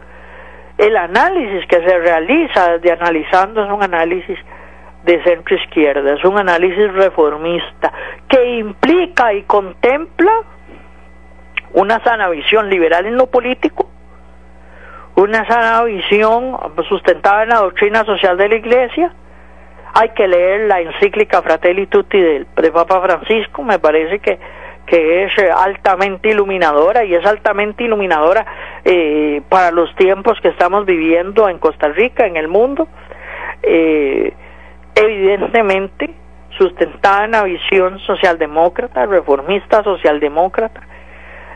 [0.79, 4.39] El análisis que se realiza de analizando es un análisis
[5.05, 7.93] de centro izquierda, es un análisis reformista
[8.31, 10.33] que implica y contempla
[11.75, 13.91] una sana visión liberal en lo político,
[15.17, 16.57] una sana visión
[16.89, 19.13] sustentada en la doctrina social de la Iglesia.
[19.95, 24.39] Hay que leer la encíclica Fratelli Tutti del, de Papa Francisco, me parece que,
[24.85, 28.45] que es altamente iluminadora y es altamente iluminadora
[28.85, 32.87] eh, para los tiempos que estamos viviendo en Costa Rica, en el mundo.
[33.63, 34.35] Eh,
[34.95, 36.11] evidentemente,
[36.59, 40.83] sustentada en la visión socialdemócrata, reformista socialdemócrata,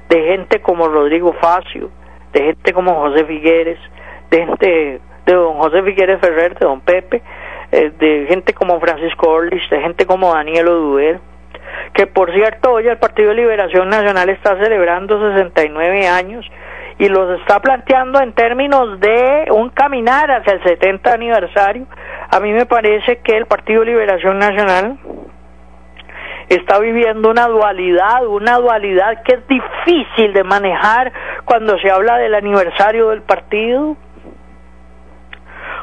[0.08, 1.90] de gente como Rodrigo Facio,
[2.32, 3.78] de gente como José Figueres,
[4.30, 7.22] de gente de don José Figueres Ferrer, de don Pepe,
[7.72, 11.20] eh, de gente como Francisco Orlich, de gente como Daniel Oduber,
[11.94, 16.46] que por cierto hoy el Partido Liberación Nacional está celebrando 69 años
[16.98, 21.86] y los está planteando en términos de un caminar hacia el 70 aniversario.
[22.30, 24.98] A mí me parece que el Partido Liberación Nacional
[26.50, 31.12] está viviendo una dualidad, una dualidad que es difícil de manejar
[31.44, 33.96] cuando se habla del aniversario del partido.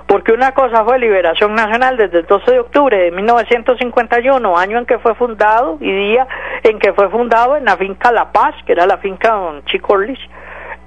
[0.07, 4.85] Porque una cosa fue Liberación Nacional desde el 12 de octubre de 1951, año en
[4.85, 6.27] que fue fundado y día
[6.63, 9.93] en que fue fundado en la finca La Paz, que era la finca Don Chico
[9.93, 10.19] Orlich.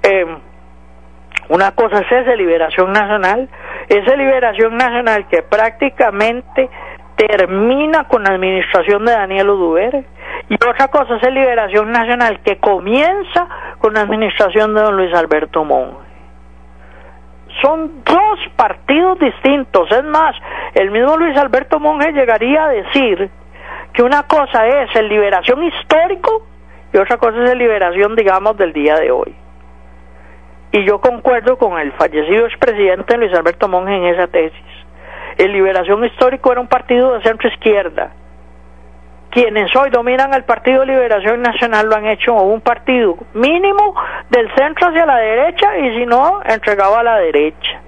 [0.03, 0.25] Eh,
[1.49, 3.49] una cosa es esa Liberación Nacional,
[3.89, 6.69] esa Liberación Nacional que prácticamente
[7.27, 10.03] termina con la administración de Daniel Oduber
[10.49, 15.13] y otra cosa es el Liberación Nacional que comienza con la administración de don Luis
[15.13, 15.97] Alberto Monge.
[17.61, 20.35] Son dos partidos distintos, es más,
[20.73, 23.29] el mismo Luis Alberto Monge llegaría a decir
[23.93, 26.47] que una cosa es el liberación histórico
[26.91, 29.35] y otra cosa es el liberación, digamos, del día de hoy.
[30.71, 34.70] Y yo concuerdo con el fallecido expresidente Luis Alberto Monge en esa tesis
[35.41, 38.11] el Liberación Histórico era un partido de centro izquierda.
[39.31, 43.95] Quienes hoy dominan el Partido Liberación Nacional lo han hecho un partido mínimo
[44.29, 47.81] del centro hacia la derecha y si no, entregado a la derecha.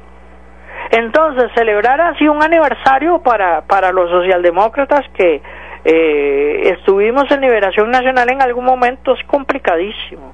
[0.92, 5.42] Entonces, celebrar así un aniversario para, para los socialdemócratas que
[5.86, 10.34] eh, estuvimos en Liberación Nacional en algún momento es complicadísimo.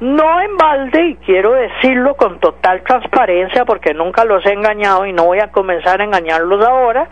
[0.00, 5.12] No en balde, y quiero decirlo con total transparencia porque nunca los he engañado y
[5.12, 7.06] no voy a comenzar a engañarlos ahora,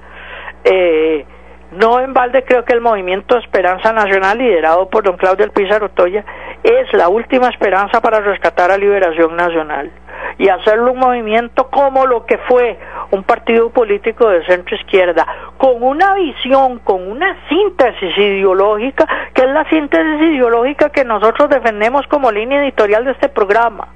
[0.64, 1.26] eh,
[1.72, 6.24] no en balde creo que el movimiento Esperanza Nacional liderado por don Claudio Pizarro Toya
[6.62, 9.90] es la última esperanza para rescatar a Liberación Nacional
[10.38, 12.78] y hacerlo un movimiento como lo que fue
[13.10, 19.50] un partido político de centro izquierda, con una visión, con una síntesis ideológica, que es
[19.50, 23.88] la síntesis ideológica que nosotros defendemos como línea editorial de este programa.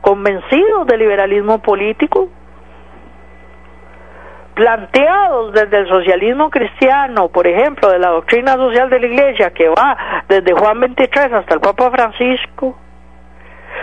[0.00, 2.28] Convencidos del liberalismo político,
[4.54, 9.68] planteados desde el socialismo cristiano, por ejemplo, de la doctrina social de la Iglesia, que
[9.68, 9.96] va
[10.28, 12.76] desde Juan 23 hasta el Papa Francisco,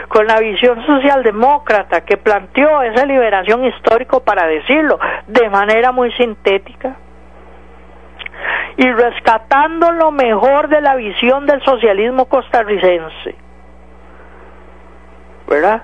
[0.08, 6.96] con la visión socialdemócrata que planteó esa liberación histórico, para decirlo de manera muy sintética,
[8.78, 13.36] y rescatando lo mejor de la visión del socialismo costarricense.
[15.48, 15.82] ¿Verdad?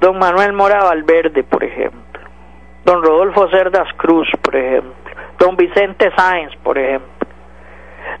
[0.00, 2.11] Don Manuel Mora Valverde, por ejemplo.
[2.84, 4.92] Don Rodolfo Cerdas Cruz, por ejemplo.
[5.38, 7.10] Don Vicente Sáenz, por ejemplo.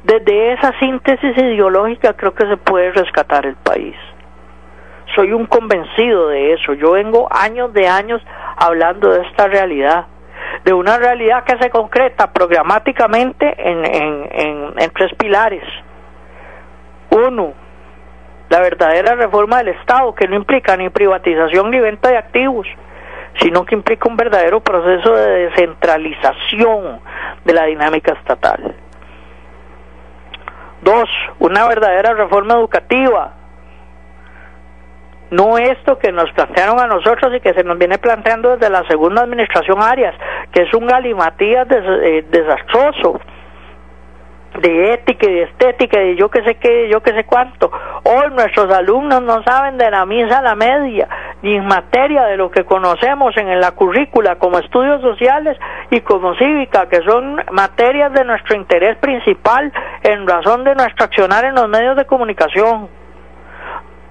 [0.04, 3.96] Desde esa síntesis ideológica creo que se puede rescatar el país
[5.14, 6.74] soy un convencido de eso.
[6.74, 8.22] Yo vengo años de años
[8.56, 10.06] hablando de esta realidad,
[10.64, 15.64] de una realidad que se concreta programáticamente en, en, en, tres pilares.
[17.10, 17.52] Uno,
[18.48, 22.66] la verdadera reforma del Estado, que no implica ni privatización ni venta de activos,
[23.40, 27.00] sino que implica un verdadero proceso de descentralización
[27.44, 28.74] de la dinámica estatal.
[30.82, 33.34] Dos, una verdadera reforma educativa,
[35.30, 38.86] no esto que nos plantearon a nosotros y que se nos viene planteando desde la
[38.86, 40.14] segunda administración Arias,
[40.52, 43.18] que es un galimatías eh, desastroso
[44.60, 47.70] de ética y de estética y yo que sé qué, yo que sé cuánto.
[48.04, 51.08] Hoy nuestros alumnos no saben de la misa a la media,
[51.42, 55.58] ni en materia de lo que conocemos en la currícula como estudios sociales
[55.90, 61.44] y como cívica, que son materias de nuestro interés principal en razón de nuestro accionar
[61.44, 62.88] en los medios de comunicación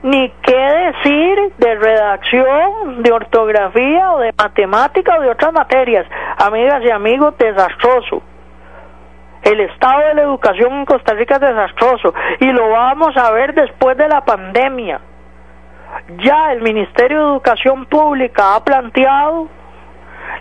[0.04, 6.08] ni qué decir de redacción, de ortografía o de matemática o de otras materias.
[6.38, 8.24] Amigas y amigos, desastroso.
[9.44, 13.54] El estado de la educación en Costa Rica es desastroso y lo vamos a ver
[13.54, 15.02] después de la pandemia.
[16.20, 19.48] Ya el Ministerio de Educación Pública ha planteado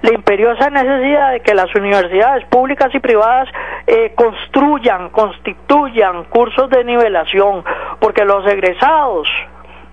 [0.02, 3.48] la imperiosa necesidad de que las universidades públicas y privadas
[3.86, 7.64] eh, construyan, constituyan cursos de nivelación,
[7.98, 9.28] porque los egresados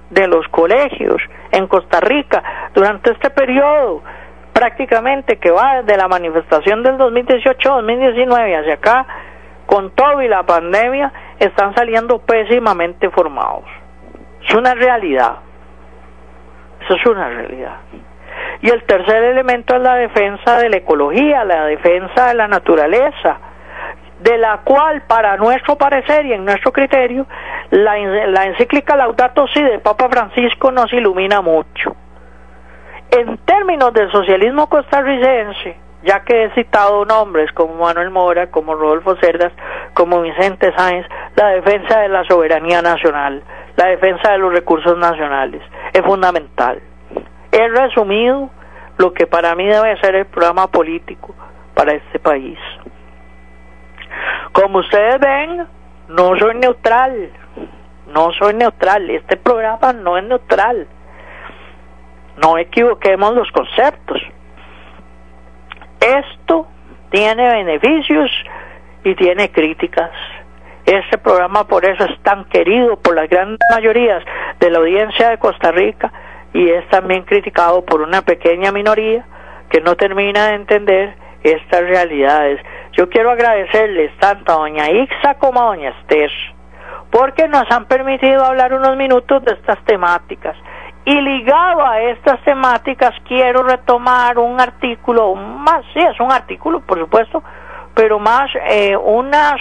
[0.09, 1.21] de los colegios
[1.51, 4.01] en Costa Rica durante este periodo
[4.57, 9.05] prácticamente que va desde la manifestación del 2018-2019 hacia acá,
[9.67, 13.65] con todo y la pandemia, están saliendo pésimamente formados.
[14.43, 15.35] Es una realidad.
[16.81, 17.75] Eso es una realidad.
[18.63, 23.37] Y el tercer elemento es la defensa de la ecología, la defensa de la naturaleza,
[24.21, 27.27] de la cual, para nuestro parecer y en nuestro criterio,
[27.69, 31.95] la, la encíclica Laudato Si del Papa Francisco nos ilumina mucho.
[33.11, 39.15] En términos del socialismo costarricense, ya que he citado nombres como Manuel Mora, como Rodolfo
[39.17, 39.51] Cerdas,
[39.93, 41.05] como Vicente Sáenz,
[41.35, 43.43] la defensa de la soberanía nacional,
[43.75, 45.61] la defensa de los recursos nacionales,
[45.93, 46.81] es fundamental.
[47.51, 48.49] He resumido
[48.97, 51.33] lo que para mí debe ser el programa político
[51.73, 52.59] para este país.
[54.51, 55.67] Como ustedes ven,
[56.09, 57.31] no soy neutral,
[58.07, 60.87] no soy neutral, este programa no es neutral.
[62.37, 64.21] No equivoquemos los conceptos.
[65.99, 66.67] Esto
[67.09, 68.31] tiene beneficios
[69.03, 70.11] y tiene críticas.
[70.85, 74.23] Este programa por eso es tan querido por las grandes mayorías
[74.59, 76.11] de la audiencia de Costa Rica
[76.53, 79.25] y es también criticado por una pequeña minoría
[79.69, 82.61] que no termina de entender estas realidades.
[82.93, 86.31] Yo quiero agradecerles tanto a doña Ixa como a doña Esther
[87.11, 90.55] porque nos han permitido hablar unos minutos de estas temáticas.
[91.07, 96.99] Y ligado a estas temáticas quiero retomar un artículo, más, sí, es un artículo, por
[96.99, 97.41] supuesto,
[97.95, 99.55] pero más eh, unas,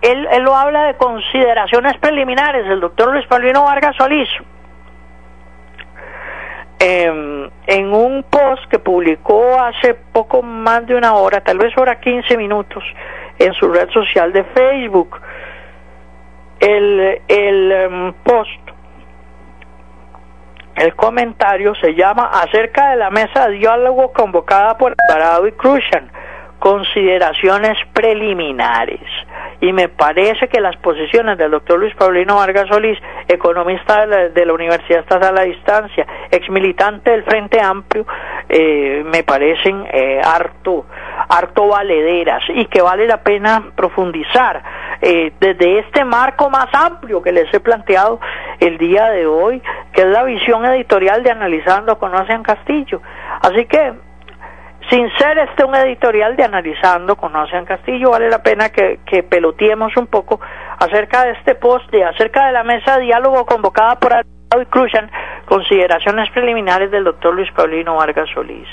[0.00, 4.26] él, él lo habla de consideraciones preliminares, el doctor Luis Paulino Vargas Solís,
[6.78, 12.00] eh, en un post que publicó hace poco más de una hora, tal vez hora
[12.00, 12.82] 15 minutos,
[13.38, 15.20] en su red social de Facebook,
[16.58, 18.65] el, el em, post,
[20.76, 26.10] el comentario se llama acerca de la mesa de diálogo convocada por Alvarado y Cruzan,
[26.66, 29.00] consideraciones preliminares
[29.60, 32.98] y me parece que las posiciones del doctor Luis Paulino Vargas Solís,
[33.28, 38.04] economista de la, Universidad Estatal a Distancia, ex militante del Frente Amplio,
[38.48, 40.86] eh, me parecen eh, harto,
[41.28, 44.60] harto valederas y que vale la pena profundizar
[45.00, 48.18] eh, desde este marco más amplio que les he planteado
[48.58, 49.62] el día de hoy,
[49.92, 53.00] que es la visión editorial de Analizando Conocen Castillo.
[53.40, 54.05] Así que
[54.90, 59.22] sin ser este un editorial de analizando con Ocean Castillo, vale la pena que, que
[59.22, 60.40] peloteemos un poco
[60.78, 64.66] acerca de este post y acerca de la mesa de diálogo convocada por Alvarado y
[64.66, 65.10] Cruzan,
[65.46, 68.68] consideraciones preliminares del doctor Luis Paulino Vargas Solís.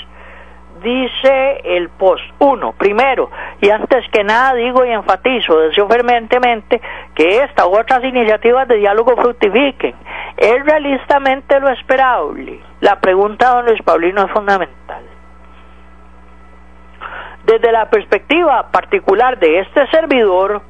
[0.82, 6.80] Dice el post, uno, primero, y antes que nada digo y enfatizo, deseo fervientemente
[7.14, 9.94] que esta u otras iniciativas de diálogo fructifiquen.
[10.36, 12.60] Es realistamente lo esperable.
[12.80, 15.13] La pregunta de don Luis Paulino es fundamental
[17.44, 20.62] desde la perspectiva particular de este servidor,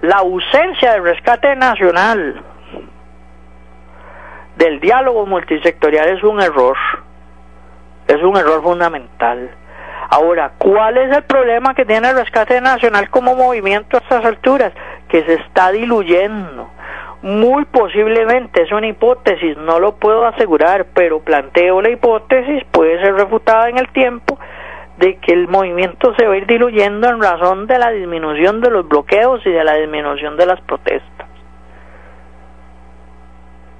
[0.00, 2.42] la ausencia del rescate nacional
[4.56, 6.76] del diálogo multisectorial es un error,
[8.06, 9.50] es un error fundamental.
[10.10, 14.72] Ahora, ¿cuál es el problema que tiene el rescate nacional como movimiento a estas alturas?
[15.08, 16.70] Que se está diluyendo.
[17.22, 23.14] Muy posiblemente es una hipótesis, no lo puedo asegurar, pero planteo la hipótesis, puede ser
[23.14, 24.38] refutada en el tiempo,
[24.98, 28.70] de que el movimiento se va a ir diluyendo en razón de la disminución de
[28.70, 31.28] los bloqueos y de la disminución de las protestas.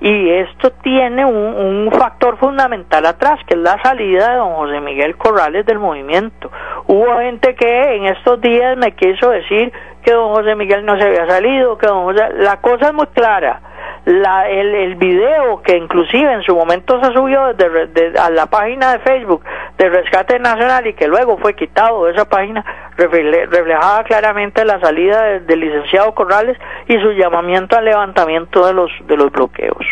[0.01, 5.17] Y esto tiene un, factor fundamental atrás, que es la salida de don José Miguel
[5.17, 6.53] Corrales del movimiento.
[6.87, 11.03] Hubo gente que en estos días me quiso decir que don José Miguel no se
[11.03, 12.29] había salido, que don José...
[12.35, 13.61] La cosa es muy clara
[14.09, 18.93] la, el, el video que inclusive en su momento se subió desde, a la página
[18.93, 19.45] de Facebook
[19.77, 22.65] de Rescate Nacional y que luego fue quitado de esa página
[22.97, 26.57] reflejaba claramente la salida del licenciado Corrales
[26.89, 29.87] y su llamamiento al levantamiento de los, de los bloqueos.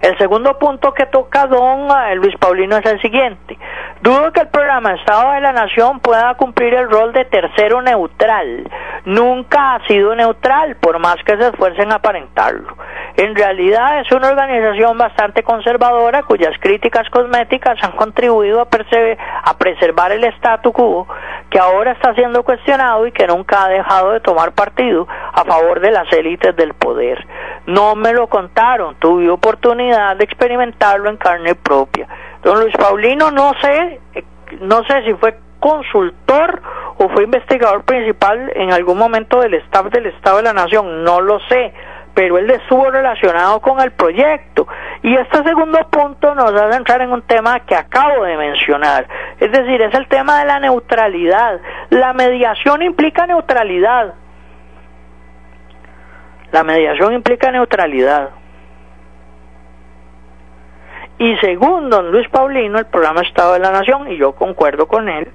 [0.00, 3.58] El segundo punto que toca don eh, Luis Paulino es el siguiente.
[4.02, 8.70] Dudo que el programa Estado de la Nación pueda cumplir el rol de tercero neutral.
[9.04, 12.76] Nunca ha sido neutral, por más que se esfuercen a aparentarlo.
[13.16, 18.68] En realidad es una organización bastante conservadora cuyas críticas cosméticas han contribuido a,
[19.44, 21.06] a preservar el statu quo
[21.50, 25.80] que ahora está siendo cuestionado y que nunca ha dejado de tomar partido a favor
[25.80, 27.26] de las élites del poder.
[27.66, 32.06] No me lo contaron, tuve oportunidad de experimentarlo en carne propia.
[32.42, 34.24] Don Luis Paulino no sé, eh,
[34.60, 36.62] no sé si fue consultor
[36.98, 41.20] o fue investigador principal en algún momento del staff del Estado de la Nación, no
[41.20, 41.72] lo sé,
[42.14, 44.66] pero él estuvo relacionado con el proyecto.
[45.02, 49.06] Y este segundo punto nos hace entrar en un tema que acabo de mencionar,
[49.38, 51.60] es decir, es el tema de la neutralidad.
[51.90, 54.14] La mediación implica neutralidad.
[56.52, 58.30] La mediación implica neutralidad.
[61.18, 65.08] Y según don Luis Paulino, el programa Estado de la Nación, y yo concuerdo con
[65.08, 65.28] él,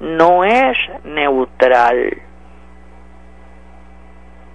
[0.00, 2.20] no es neutral.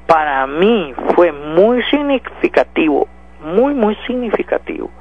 [0.05, 3.07] Para mí fue muy significativo,
[3.41, 4.91] muy, muy significativo,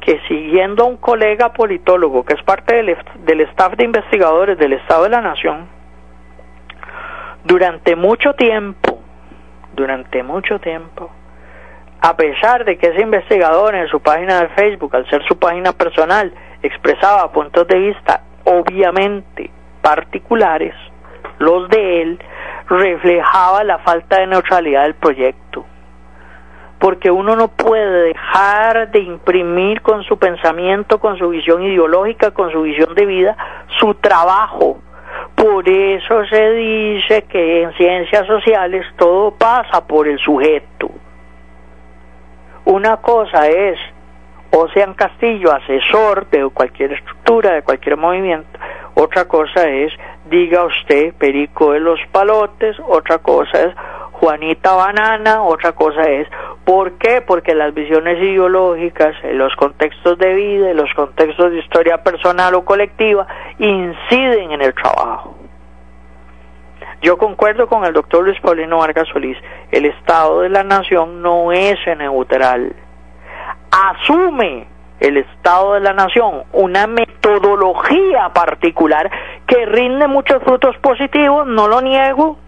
[0.00, 4.74] que siguiendo a un colega politólogo que es parte del, del staff de investigadores del
[4.74, 5.66] Estado de la Nación,
[7.44, 8.98] durante mucho tiempo,
[9.74, 11.10] durante mucho tiempo,
[12.04, 15.72] a pesar de que ese investigador en su página de Facebook, al ser su página
[15.72, 16.30] personal,
[16.62, 19.50] expresaba puntos de vista obviamente
[19.80, 20.74] particulares,
[21.38, 22.18] los de él,
[22.68, 25.64] reflejaba la falta de neutralidad del proyecto.
[26.78, 32.52] Porque uno no puede dejar de imprimir con su pensamiento, con su visión ideológica, con
[32.52, 33.34] su visión de vida,
[33.80, 34.76] su trabajo.
[35.34, 40.90] Por eso se dice que en ciencias sociales todo pasa por el sujeto.
[42.66, 43.78] Una cosa es
[44.50, 48.58] Ocean Castillo, asesor de cualquier estructura, de cualquier movimiento.
[48.94, 49.92] Otra cosa es,
[50.30, 52.76] diga usted, Perico de los Palotes.
[52.86, 53.74] Otra cosa es,
[54.12, 55.42] Juanita Banana.
[55.42, 56.26] Otra cosa es,
[56.64, 57.20] ¿por qué?
[57.20, 63.26] Porque las visiones ideológicas, los contextos de vida, los contextos de historia personal o colectiva,
[63.58, 65.43] inciden en el trabajo.
[67.02, 69.36] Yo concuerdo con el doctor Luis Paulino Vargas Solís,
[69.70, 72.74] el Estado de la Nación no es neutral
[73.74, 74.66] asume
[75.00, 79.10] el Estado de la Nación una metodología particular
[79.46, 82.38] que rinde muchos frutos positivos, no lo niego.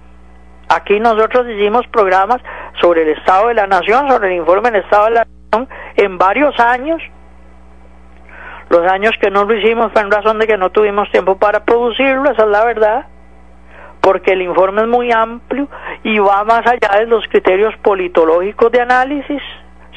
[0.69, 2.41] Aquí nosotros hicimos programas
[2.81, 6.19] sobre el Estado de la Nación, sobre el informe del Estado de la Nación en
[6.19, 7.03] varios años.
[8.69, 11.65] Los años que no lo hicimos fue en razón de que no tuvimos tiempo para
[11.65, 13.07] producirlo, esa es la verdad,
[14.07, 15.67] porque el informe es muy amplio
[16.05, 19.43] y va más allá de los criterios politológicos de análisis.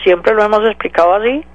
[0.03, 1.45] Siempre lo hemos explicado así,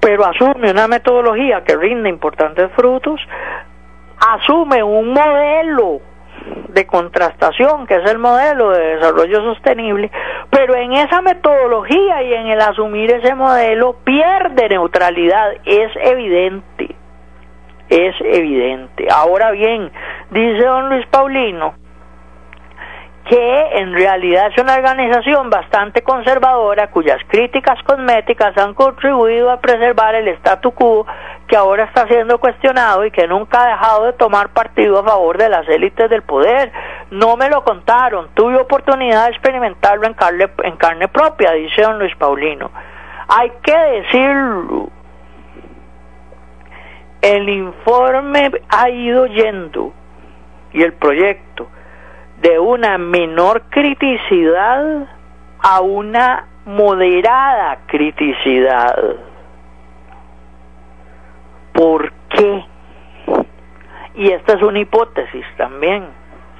[0.00, 3.20] pero asume una metodología que rinde importantes frutos,
[4.18, 6.00] asume un modelo
[6.70, 10.10] de contrastación, que es el modelo de desarrollo sostenible,
[10.48, 16.96] pero en esa metodología y en el asumir ese modelo pierde neutralidad, es evidente,
[17.90, 19.08] es evidente.
[19.12, 19.90] Ahora bien,
[20.30, 21.74] dice don Luis Paulino,
[23.28, 30.14] que en realidad es una organización bastante conservadora cuyas críticas cosméticas han contribuido a preservar
[30.14, 31.06] el statu quo
[31.46, 35.36] que ahora está siendo cuestionado y que nunca ha dejado de tomar partido a favor
[35.36, 36.72] de las élites del poder.
[37.10, 41.98] No me lo contaron, tuve oportunidad de experimentarlo en carne, en carne propia, dice don
[41.98, 42.70] Luis Paulino.
[43.28, 44.88] Hay que decirlo,
[47.22, 49.92] el informe ha ido yendo
[50.72, 51.68] y el proyecto
[52.40, 55.08] de una menor criticidad
[55.58, 58.96] a una moderada criticidad.
[61.72, 62.64] ¿Por qué?
[64.14, 66.06] Y esta es una hipótesis también,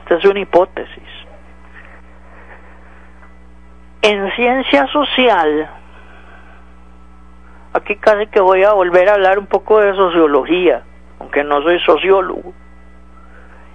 [0.00, 1.08] esta es una hipótesis.
[4.02, 5.68] En ciencia social,
[7.90, 10.82] aquí casi que voy a volver a hablar un poco de sociología,
[11.18, 12.52] aunque no soy sociólogo.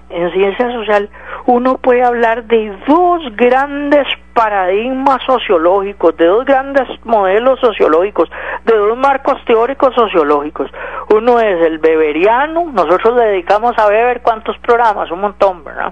[0.09, 1.09] En ciencia social,
[1.47, 8.29] uno puede hablar de dos grandes paradigmas sociológicos, de dos grandes modelos sociológicos,
[8.65, 10.71] de dos marcos teóricos sociológicos.
[11.13, 15.91] Uno es el beberiano, nosotros le dedicamos a Weber cuántos programas, un montón, ¿verdad?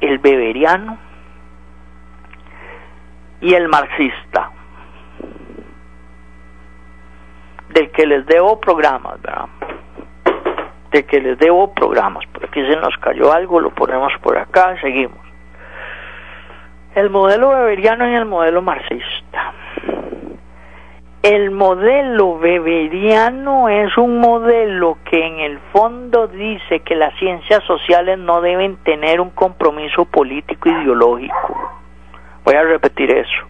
[0.00, 0.96] El beberiano
[3.40, 4.50] y el marxista,
[7.72, 9.46] del que les debo programas, ¿verdad?
[10.90, 12.24] de que les debo programas.
[12.32, 15.18] Por aquí se nos cayó algo, lo ponemos por acá, seguimos.
[16.94, 19.52] El modelo beberiano y el modelo marxista.
[21.22, 28.18] El modelo beberiano es un modelo que en el fondo dice que las ciencias sociales
[28.18, 31.78] no deben tener un compromiso político ideológico.
[32.44, 33.49] Voy a repetir eso.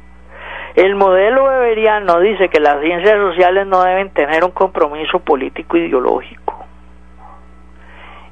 [0.81, 6.65] El modelo beberiano dice que las ciencias sociales no deben tener un compromiso político ideológico.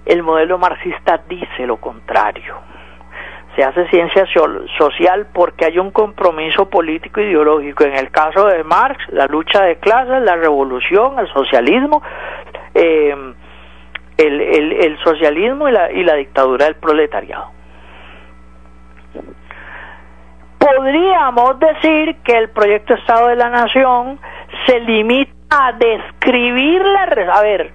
[0.07, 2.55] El modelo marxista dice lo contrario.
[3.55, 4.24] Se hace ciencia
[4.78, 7.84] social porque hay un compromiso político ideológico.
[7.84, 12.03] En el caso de Marx, la lucha de clases, la revolución, el socialismo,
[12.72, 13.14] eh,
[14.16, 17.58] el, socialismo y la, y la dictadura del proletariado.
[20.59, 24.19] Podríamos decir que el proyecto Estado de la Nación
[24.67, 27.35] se limita a describir la...
[27.35, 27.73] A ver,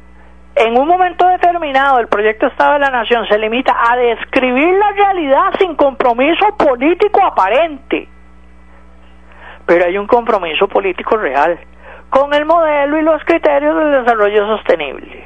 [0.55, 4.91] en un momento determinado el proyecto Estado de la Nación se limita a describir la
[4.91, 8.07] realidad sin compromiso político aparente.
[9.65, 11.57] Pero hay un compromiso político real
[12.09, 15.25] con el modelo y los criterios del desarrollo sostenible.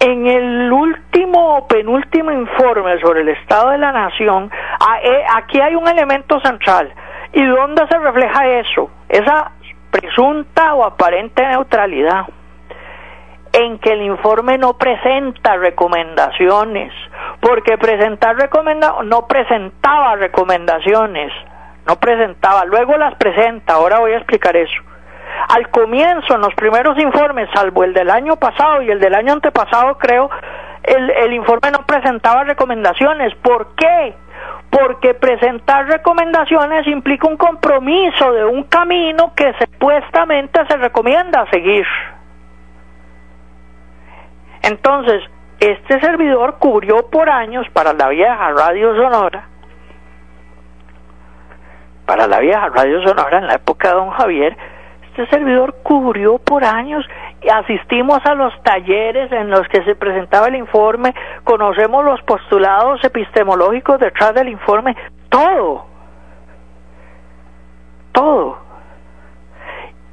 [0.00, 4.50] En el último penúltimo informe sobre el Estado de la Nación,
[5.34, 6.92] aquí hay un elemento central
[7.32, 8.90] ¿Y dónde se refleja eso?
[9.08, 9.52] Esa
[9.90, 12.26] presunta o aparente neutralidad
[13.52, 16.92] en que el informe no presenta recomendaciones,
[17.40, 21.32] porque presentar recomendaciones no presentaba recomendaciones,
[21.86, 24.82] no presentaba, luego las presenta, ahora voy a explicar eso.
[25.48, 29.32] Al comienzo, en los primeros informes, salvo el del año pasado y el del año
[29.32, 30.30] antepasado, creo,
[30.82, 33.34] el, el informe no presentaba recomendaciones.
[33.36, 34.14] ¿Por qué?
[34.70, 41.86] Porque presentar recomendaciones implica un compromiso de un camino que supuestamente se recomienda seguir.
[44.62, 45.22] Entonces,
[45.60, 49.48] este servidor cubrió por años para la vieja Radio Sonora,
[52.06, 54.56] para la vieja Radio Sonora en la época de don Javier,
[55.08, 57.04] este servidor cubrió por años
[57.52, 61.14] asistimos a los talleres en los que se presentaba el informe,
[61.44, 64.96] conocemos los postulados epistemológicos detrás del informe,
[65.28, 65.86] todo,
[68.12, 68.68] todo.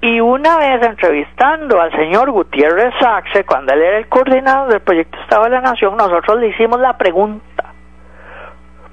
[0.01, 5.19] Y una vez entrevistando al señor Gutiérrez Saxe, cuando él era el coordinador del proyecto
[5.19, 7.55] Estado de la Nación, nosotros le hicimos la pregunta,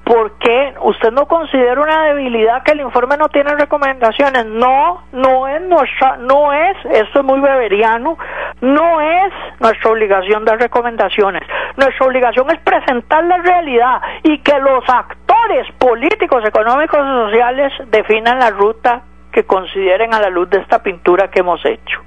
[0.03, 4.45] ¿por qué usted no considera una debilidad que el informe no tiene recomendaciones?
[4.45, 8.17] No, no es nuestra, no es, esto es muy beberiano,
[8.61, 11.43] no es nuestra obligación dar recomendaciones.
[11.77, 18.39] Nuestra obligación es presentar la realidad y que los actores políticos, económicos y sociales definan
[18.39, 22.01] la ruta que consideren a la luz de esta pintura que hemos hecho.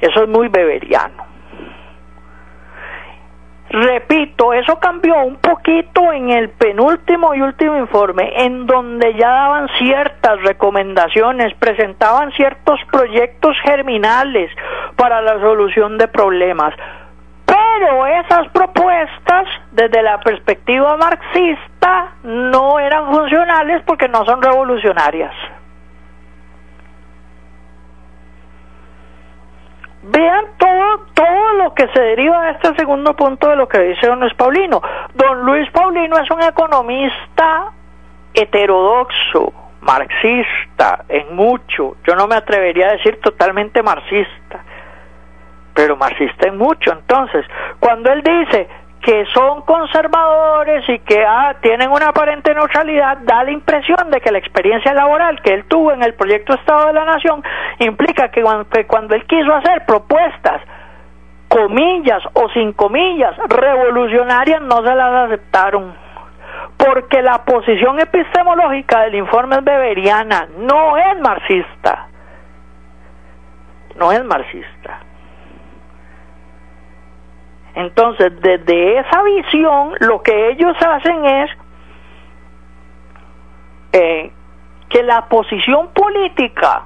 [0.00, 1.21] Eso es muy beberiano.
[3.72, 9.66] Repito, eso cambió un poquito en el penúltimo y último informe, en donde ya daban
[9.78, 14.50] ciertas recomendaciones, presentaban ciertos proyectos germinales
[14.96, 16.74] para la solución de problemas.
[17.46, 25.32] Pero esas propuestas, desde la perspectiva marxista, no eran funcionales porque no son revolucionarias.
[30.02, 34.06] Vean todo, todo lo que se deriva de este segundo punto de lo que dice
[34.06, 34.82] don Luis Paulino.
[35.14, 37.70] Don Luis Paulino es un economista
[38.34, 41.96] heterodoxo, marxista, en mucho.
[42.04, 44.64] Yo no me atrevería a decir totalmente marxista,
[45.74, 46.92] pero marxista en mucho.
[46.92, 47.46] Entonces,
[47.78, 48.68] cuando él dice
[49.02, 54.30] que son conservadores y que ah, tienen una aparente neutralidad, da la impresión de que
[54.30, 57.42] la experiencia laboral que él tuvo en el proyecto Estado de la Nación
[57.80, 60.62] implica que cuando, él quiso hacer propuestas,
[61.48, 65.94] comillas o sin comillas, revolucionarias, no se las aceptaron.
[66.76, 72.06] Porque la posición epistemológica del informe es beberiana, no es marxista.
[73.96, 75.00] No es marxista.
[77.74, 81.50] Entonces, desde esa visión, lo que ellos hacen es
[83.92, 84.32] eh,
[84.88, 86.84] que la posición política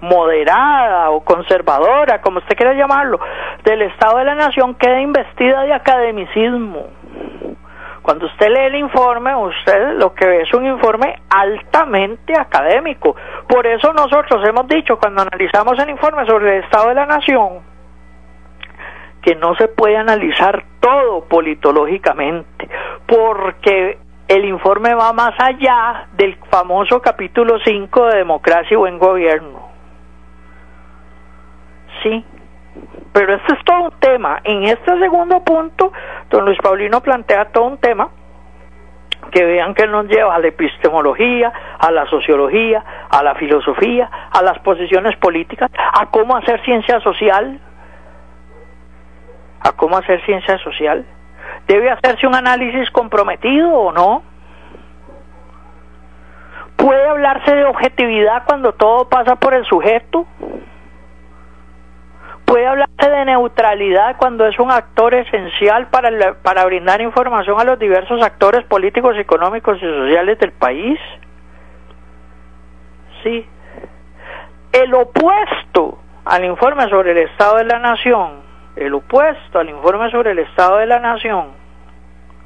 [0.00, 3.20] moderada o conservadora, como usted quiera llamarlo,
[3.64, 6.86] del Estado de la Nación quede investida de academicismo.
[8.02, 13.16] Cuando usted lee el informe, usted lo que ve es un informe altamente académico.
[13.48, 17.75] Por eso nosotros hemos dicho, cuando analizamos el informe sobre el Estado de la Nación,
[19.26, 22.68] que no se puede analizar todo politológicamente,
[23.08, 23.98] porque
[24.28, 29.68] el informe va más allá del famoso capítulo 5 de democracia y buen gobierno.
[32.04, 32.24] Sí,
[33.12, 34.38] pero este es todo un tema.
[34.44, 35.92] En este segundo punto,
[36.30, 38.08] don Luis Paulino plantea todo un tema
[39.32, 44.40] que vean que nos lleva a la epistemología, a la sociología, a la filosofía, a
[44.44, 47.58] las posiciones políticas, a cómo hacer ciencia social,
[49.72, 51.04] cómo hacer ciencia social?
[51.66, 54.22] ¿Debe hacerse un análisis comprometido o no?
[56.76, 60.26] ¿Puede hablarse de objetividad cuando todo pasa por el sujeto?
[62.44, 67.78] ¿Puede hablarse de neutralidad cuando es un actor esencial para, para brindar información a los
[67.78, 71.00] diversos actores políticos, económicos y sociales del país?
[73.24, 73.44] Sí.
[74.72, 78.45] El opuesto al informe sobre el Estado de la Nación
[78.76, 81.52] el opuesto al informe sobre el Estado de la Nación,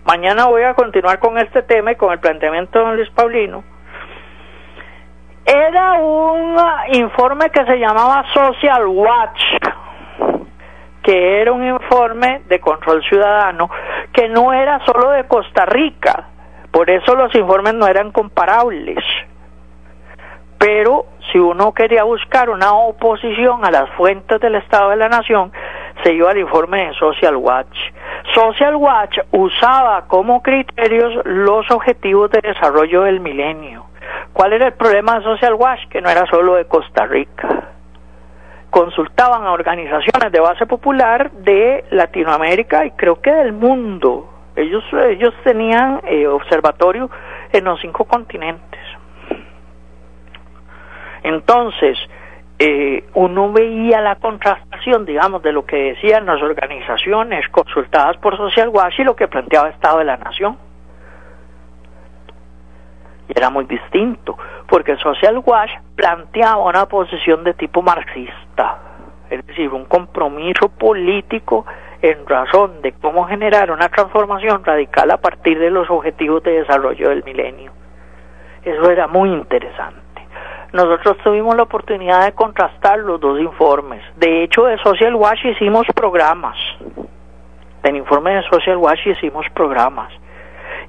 [0.04, 3.64] mañana voy a continuar con este tema y con el planteamiento de don Luis Paulino,
[5.44, 6.56] era un
[6.92, 9.42] informe que se llamaba Social Watch,
[11.02, 13.68] que era un informe de control ciudadano,
[14.12, 16.28] que no era solo de Costa Rica,
[16.70, 19.02] por eso los informes no eran comparables.
[20.58, 25.50] Pero si uno quería buscar una oposición a las fuentes del Estado de la Nación,
[26.02, 27.76] se iba al informe de Social Watch.
[28.34, 33.86] Social Watch usaba como criterios los objetivos de desarrollo del milenio.
[34.32, 35.88] ¿Cuál era el problema de Social Watch?
[35.88, 37.68] Que no era solo de Costa Rica.
[38.70, 44.28] Consultaban a organizaciones de base popular de Latinoamérica y creo que del mundo.
[44.54, 47.10] Ellos, ellos tenían eh, observatorio
[47.52, 48.80] en los cinco continentes.
[51.22, 51.98] Entonces,
[52.62, 58.68] eh, uno veía la contrastación, digamos, de lo que decían las organizaciones consultadas por Social
[58.68, 60.58] Watch y lo que planteaba el Estado de la Nación.
[63.28, 64.36] Y era muy distinto,
[64.68, 68.76] porque Social Watch planteaba una posición de tipo marxista,
[69.30, 71.64] es decir, un compromiso político
[72.02, 77.08] en razón de cómo generar una transformación radical a partir de los objetivos de desarrollo
[77.08, 77.72] del milenio.
[78.62, 79.99] Eso era muy interesante
[80.72, 84.02] nosotros tuvimos la oportunidad de contrastar los dos informes.
[84.16, 86.56] De hecho, de Social Watch hicimos programas.
[87.82, 90.12] En informe de Social Watch hicimos programas.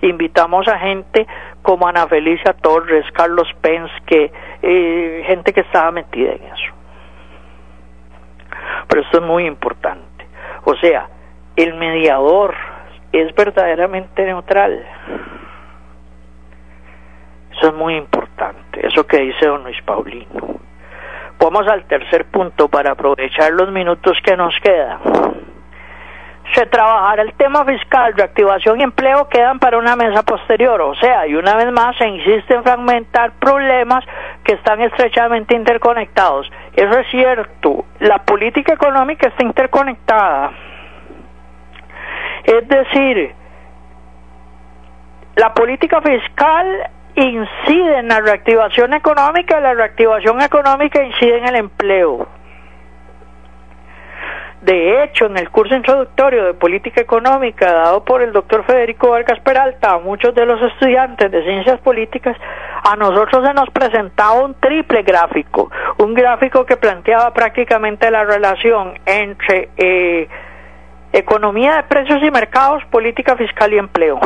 [0.02, 1.28] Invitamos a gente
[1.62, 6.74] como Ana Felicia Torres, Carlos Penske, eh, gente que estaba metida en eso.
[8.88, 10.28] Pero esto es muy importante.
[10.66, 11.08] O sea,
[11.56, 12.56] el mediador
[13.12, 14.86] es verdaderamente neutral.
[17.52, 20.60] Eso es muy importante, eso que dice don Luis Paulino.
[21.40, 25.00] Vamos al tercer punto para aprovechar los minutos que nos quedan.
[26.54, 30.82] Se trabajará el tema fiscal, reactivación y empleo quedan para una mesa posterior.
[30.82, 34.04] O sea, y una vez más se insiste en fragmentar problemas
[34.44, 36.52] que están estrechamente interconectados.
[36.74, 37.86] Eso es cierto.
[38.00, 40.52] La política económica está interconectada.
[42.44, 43.34] Es decir,
[45.38, 52.28] la política fiscal incide en la reactivación económica la reactivación económica incide en el empleo.
[54.62, 59.40] De hecho, en el curso introductorio de política económica dado por el doctor Federico Vargas
[59.40, 62.38] Peralta a muchos de los estudiantes de ciencias políticas,
[62.84, 68.94] a nosotros se nos presentaba un triple gráfico, un gráfico que planteaba prácticamente la relación
[69.08, 70.30] entre eh,
[71.12, 74.20] economía de precios y mercados, política fiscal y empleo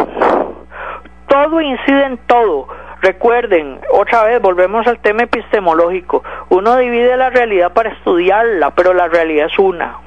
[1.28, 2.68] todo incide en todo.
[3.02, 6.24] Recuerden, otra vez volvemos al tema epistemológico.
[6.50, 10.00] Uno divide la realidad para estudiarla, pero la realidad es una.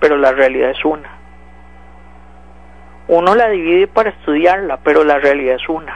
[0.00, 1.10] Pero la realidad es una.
[3.08, 5.94] Uno la divide para estudiarla, pero la realidad es una.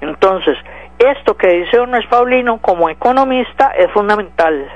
[0.00, 0.56] Entonces,
[0.98, 4.70] esto que dice don Paulino como economista es fundamental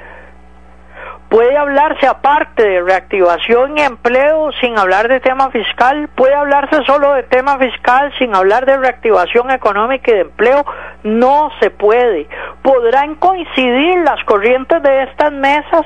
[1.28, 6.08] Puede hablarse aparte de reactivación y empleo sin hablar de tema fiscal.
[6.14, 10.64] Puede hablarse solo de tema fiscal sin hablar de reactivación económica y de empleo.
[11.02, 12.28] No se puede.
[12.62, 15.84] ¿Podrán coincidir las corrientes de estas mesas?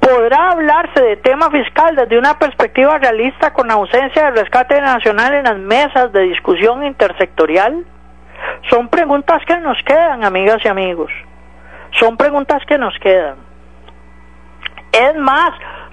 [0.00, 5.44] ¿Podrá hablarse de tema fiscal desde una perspectiva realista con ausencia de rescate nacional en
[5.44, 7.84] las mesas de discusión intersectorial?
[8.68, 11.12] Son preguntas que nos quedan, amigas y amigos.
[11.92, 13.36] Son preguntas que nos quedan.
[14.92, 15.50] Es más,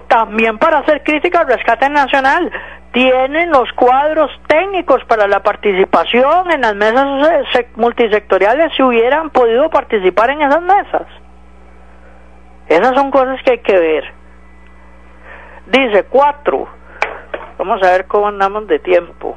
[0.08, 2.50] también para hacer crítica al rescate nacional,
[2.92, 7.06] tienen los cuadros técnicos para la participación en las mesas
[7.74, 11.06] multisectoriales si hubieran podido participar en esas mesas.
[12.68, 14.04] Esas son cosas que hay que ver.
[15.66, 16.68] Dice cuatro.
[17.58, 19.36] Vamos a ver cómo andamos de tiempo.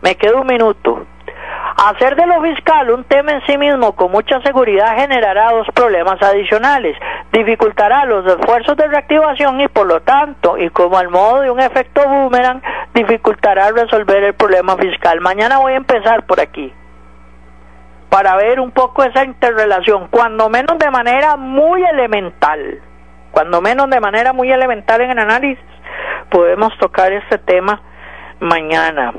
[0.00, 1.06] Me queda un minuto.
[1.76, 6.20] Hacer de lo fiscal un tema en sí mismo con mucha seguridad generará dos problemas
[6.22, 6.96] adicionales.
[7.32, 11.60] Dificultará los esfuerzos de reactivación y por lo tanto, y como al modo de un
[11.60, 12.62] efecto boomerang,
[12.94, 15.20] dificultará resolver el problema fiscal.
[15.20, 16.72] Mañana voy a empezar por aquí
[18.08, 22.80] para ver un poco esa interrelación, cuando menos de manera muy elemental,
[23.30, 25.62] cuando menos de manera muy elemental en el análisis,
[26.30, 27.82] podemos tocar este tema
[28.40, 29.12] mañana.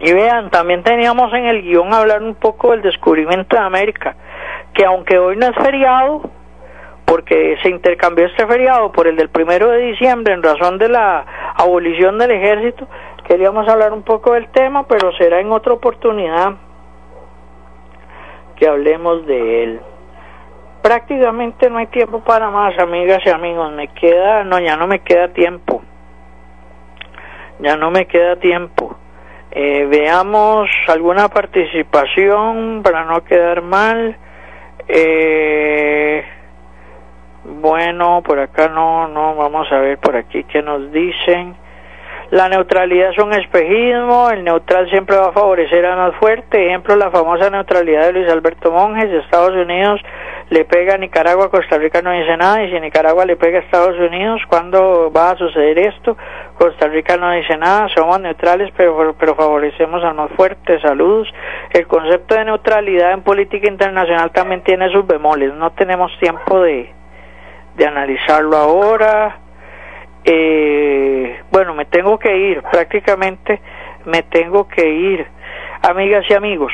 [0.00, 4.16] Y vean, también teníamos en el guion hablar un poco del descubrimiento de América,
[4.72, 6.22] que aunque hoy no es feriado,
[7.04, 11.26] porque se intercambió este feriado por el del primero de diciembre en razón de la
[11.54, 12.86] abolición del ejército,
[13.26, 16.54] queríamos hablar un poco del tema, pero será en otra oportunidad
[18.56, 19.80] que hablemos de él.
[20.82, 23.70] Prácticamente no hay tiempo para más, amigas y amigos.
[23.72, 25.82] Me queda, no, ya no me queda tiempo.
[27.58, 28.99] Ya no me queda tiempo.
[29.52, 34.16] Eh, veamos alguna participación para no quedar mal.
[34.86, 36.24] Eh,
[37.44, 41.56] bueno, por acá no, no, vamos a ver por aquí qué nos dicen.
[42.30, 46.64] La neutralidad es un espejismo, el neutral siempre va a favorecer a más fuerte.
[46.64, 50.00] Ejemplo, la famosa neutralidad de Luis Alberto Monjes de Estados Unidos
[50.48, 53.62] le pega a Nicaragua, Costa Rica no dice nada, y si Nicaragua le pega a
[53.62, 56.16] Estados Unidos, ¿cuándo va a suceder esto?
[56.56, 60.80] Costa Rica no dice nada, somos neutrales, pero, pero favorecemos al más fuerte.
[60.80, 61.26] Saludos.
[61.72, 66.92] El concepto de neutralidad en política internacional también tiene sus bemoles, no tenemos tiempo de,
[67.74, 69.49] de analizarlo ahora.
[70.24, 73.60] Eh, bueno, me tengo que ir, prácticamente
[74.04, 75.26] me tengo que ir.
[75.82, 76.72] Amigas y amigos,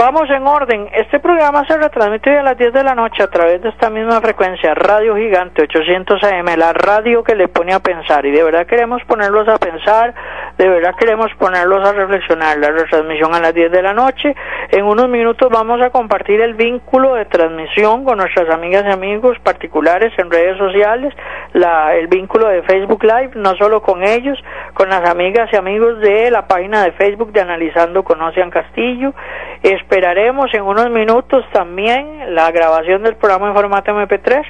[0.00, 0.88] Vamos en orden.
[0.94, 4.18] Este programa se retransmite a las 10 de la noche a través de esta misma
[4.22, 8.24] frecuencia, Radio Gigante 800 AM, la radio que le pone a pensar.
[8.24, 10.14] Y de verdad queremos ponerlos a pensar,
[10.60, 12.58] de verdad queremos ponerlos a reflexionar.
[12.58, 14.36] La retransmisión a las 10 de la noche.
[14.68, 19.38] En unos minutos vamos a compartir el vínculo de transmisión con nuestras amigas y amigos
[19.42, 21.14] particulares en redes sociales,
[21.54, 24.38] la, el vínculo de Facebook Live, no solo con ellos,
[24.74, 29.14] con las amigas y amigos de la página de Facebook de Analizando Conocian Castillo.
[29.62, 34.44] Esperaremos en unos minutos también la grabación del programa en formato MP3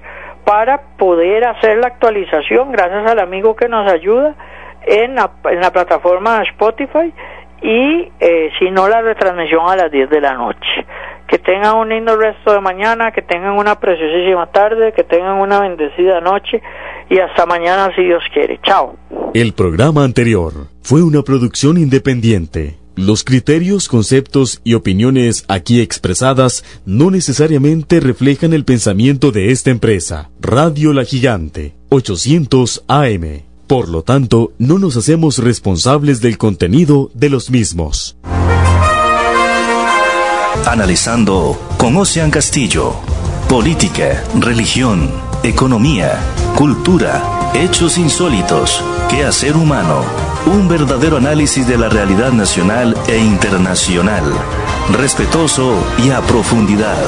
[0.45, 4.35] para poder hacer la actualización gracias al amigo que nos ayuda
[4.87, 7.13] en la, en la plataforma Spotify
[7.63, 10.87] y eh, si no la retransmisión a las 10 de la noche.
[11.29, 15.61] Que tengan un lindo resto de mañana, que tengan una preciosísima tarde, que tengan una
[15.61, 16.61] bendecida noche
[17.09, 18.59] y hasta mañana si Dios quiere.
[18.63, 18.97] Chao.
[19.33, 20.53] El programa anterior
[20.83, 22.81] fue una producción independiente.
[22.97, 30.31] Los criterios, conceptos y opiniones aquí expresadas no necesariamente reflejan el pensamiento de esta empresa.
[30.41, 33.50] Radio La Gigante, 800 AM.
[33.71, 38.17] Por lo tanto, no nos hacemos responsables del contenido de los mismos.
[40.67, 42.97] Analizando con Ocean Castillo.
[43.49, 45.09] Política, religión,
[45.45, 46.19] economía,
[46.57, 54.25] cultura, hechos insólitos, quehacer humano un verdadero análisis de la realidad nacional e internacional,
[54.93, 57.05] respetuoso y a profundidad.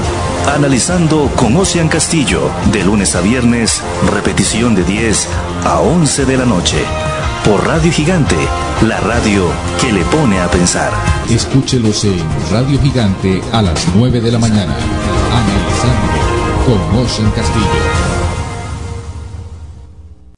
[0.55, 5.29] Analizando con Ocean Castillo, de lunes a viernes, repetición de 10
[5.65, 6.79] a 11 de la noche.
[7.45, 8.37] Por Radio Gigante,
[8.87, 9.47] la radio
[9.81, 10.93] que le pone a pensar.
[11.29, 14.77] Escúchelos en Radio Gigante a las 9 de la mañana.
[15.33, 16.13] Analizando
[16.67, 18.12] con Ocean Castillo.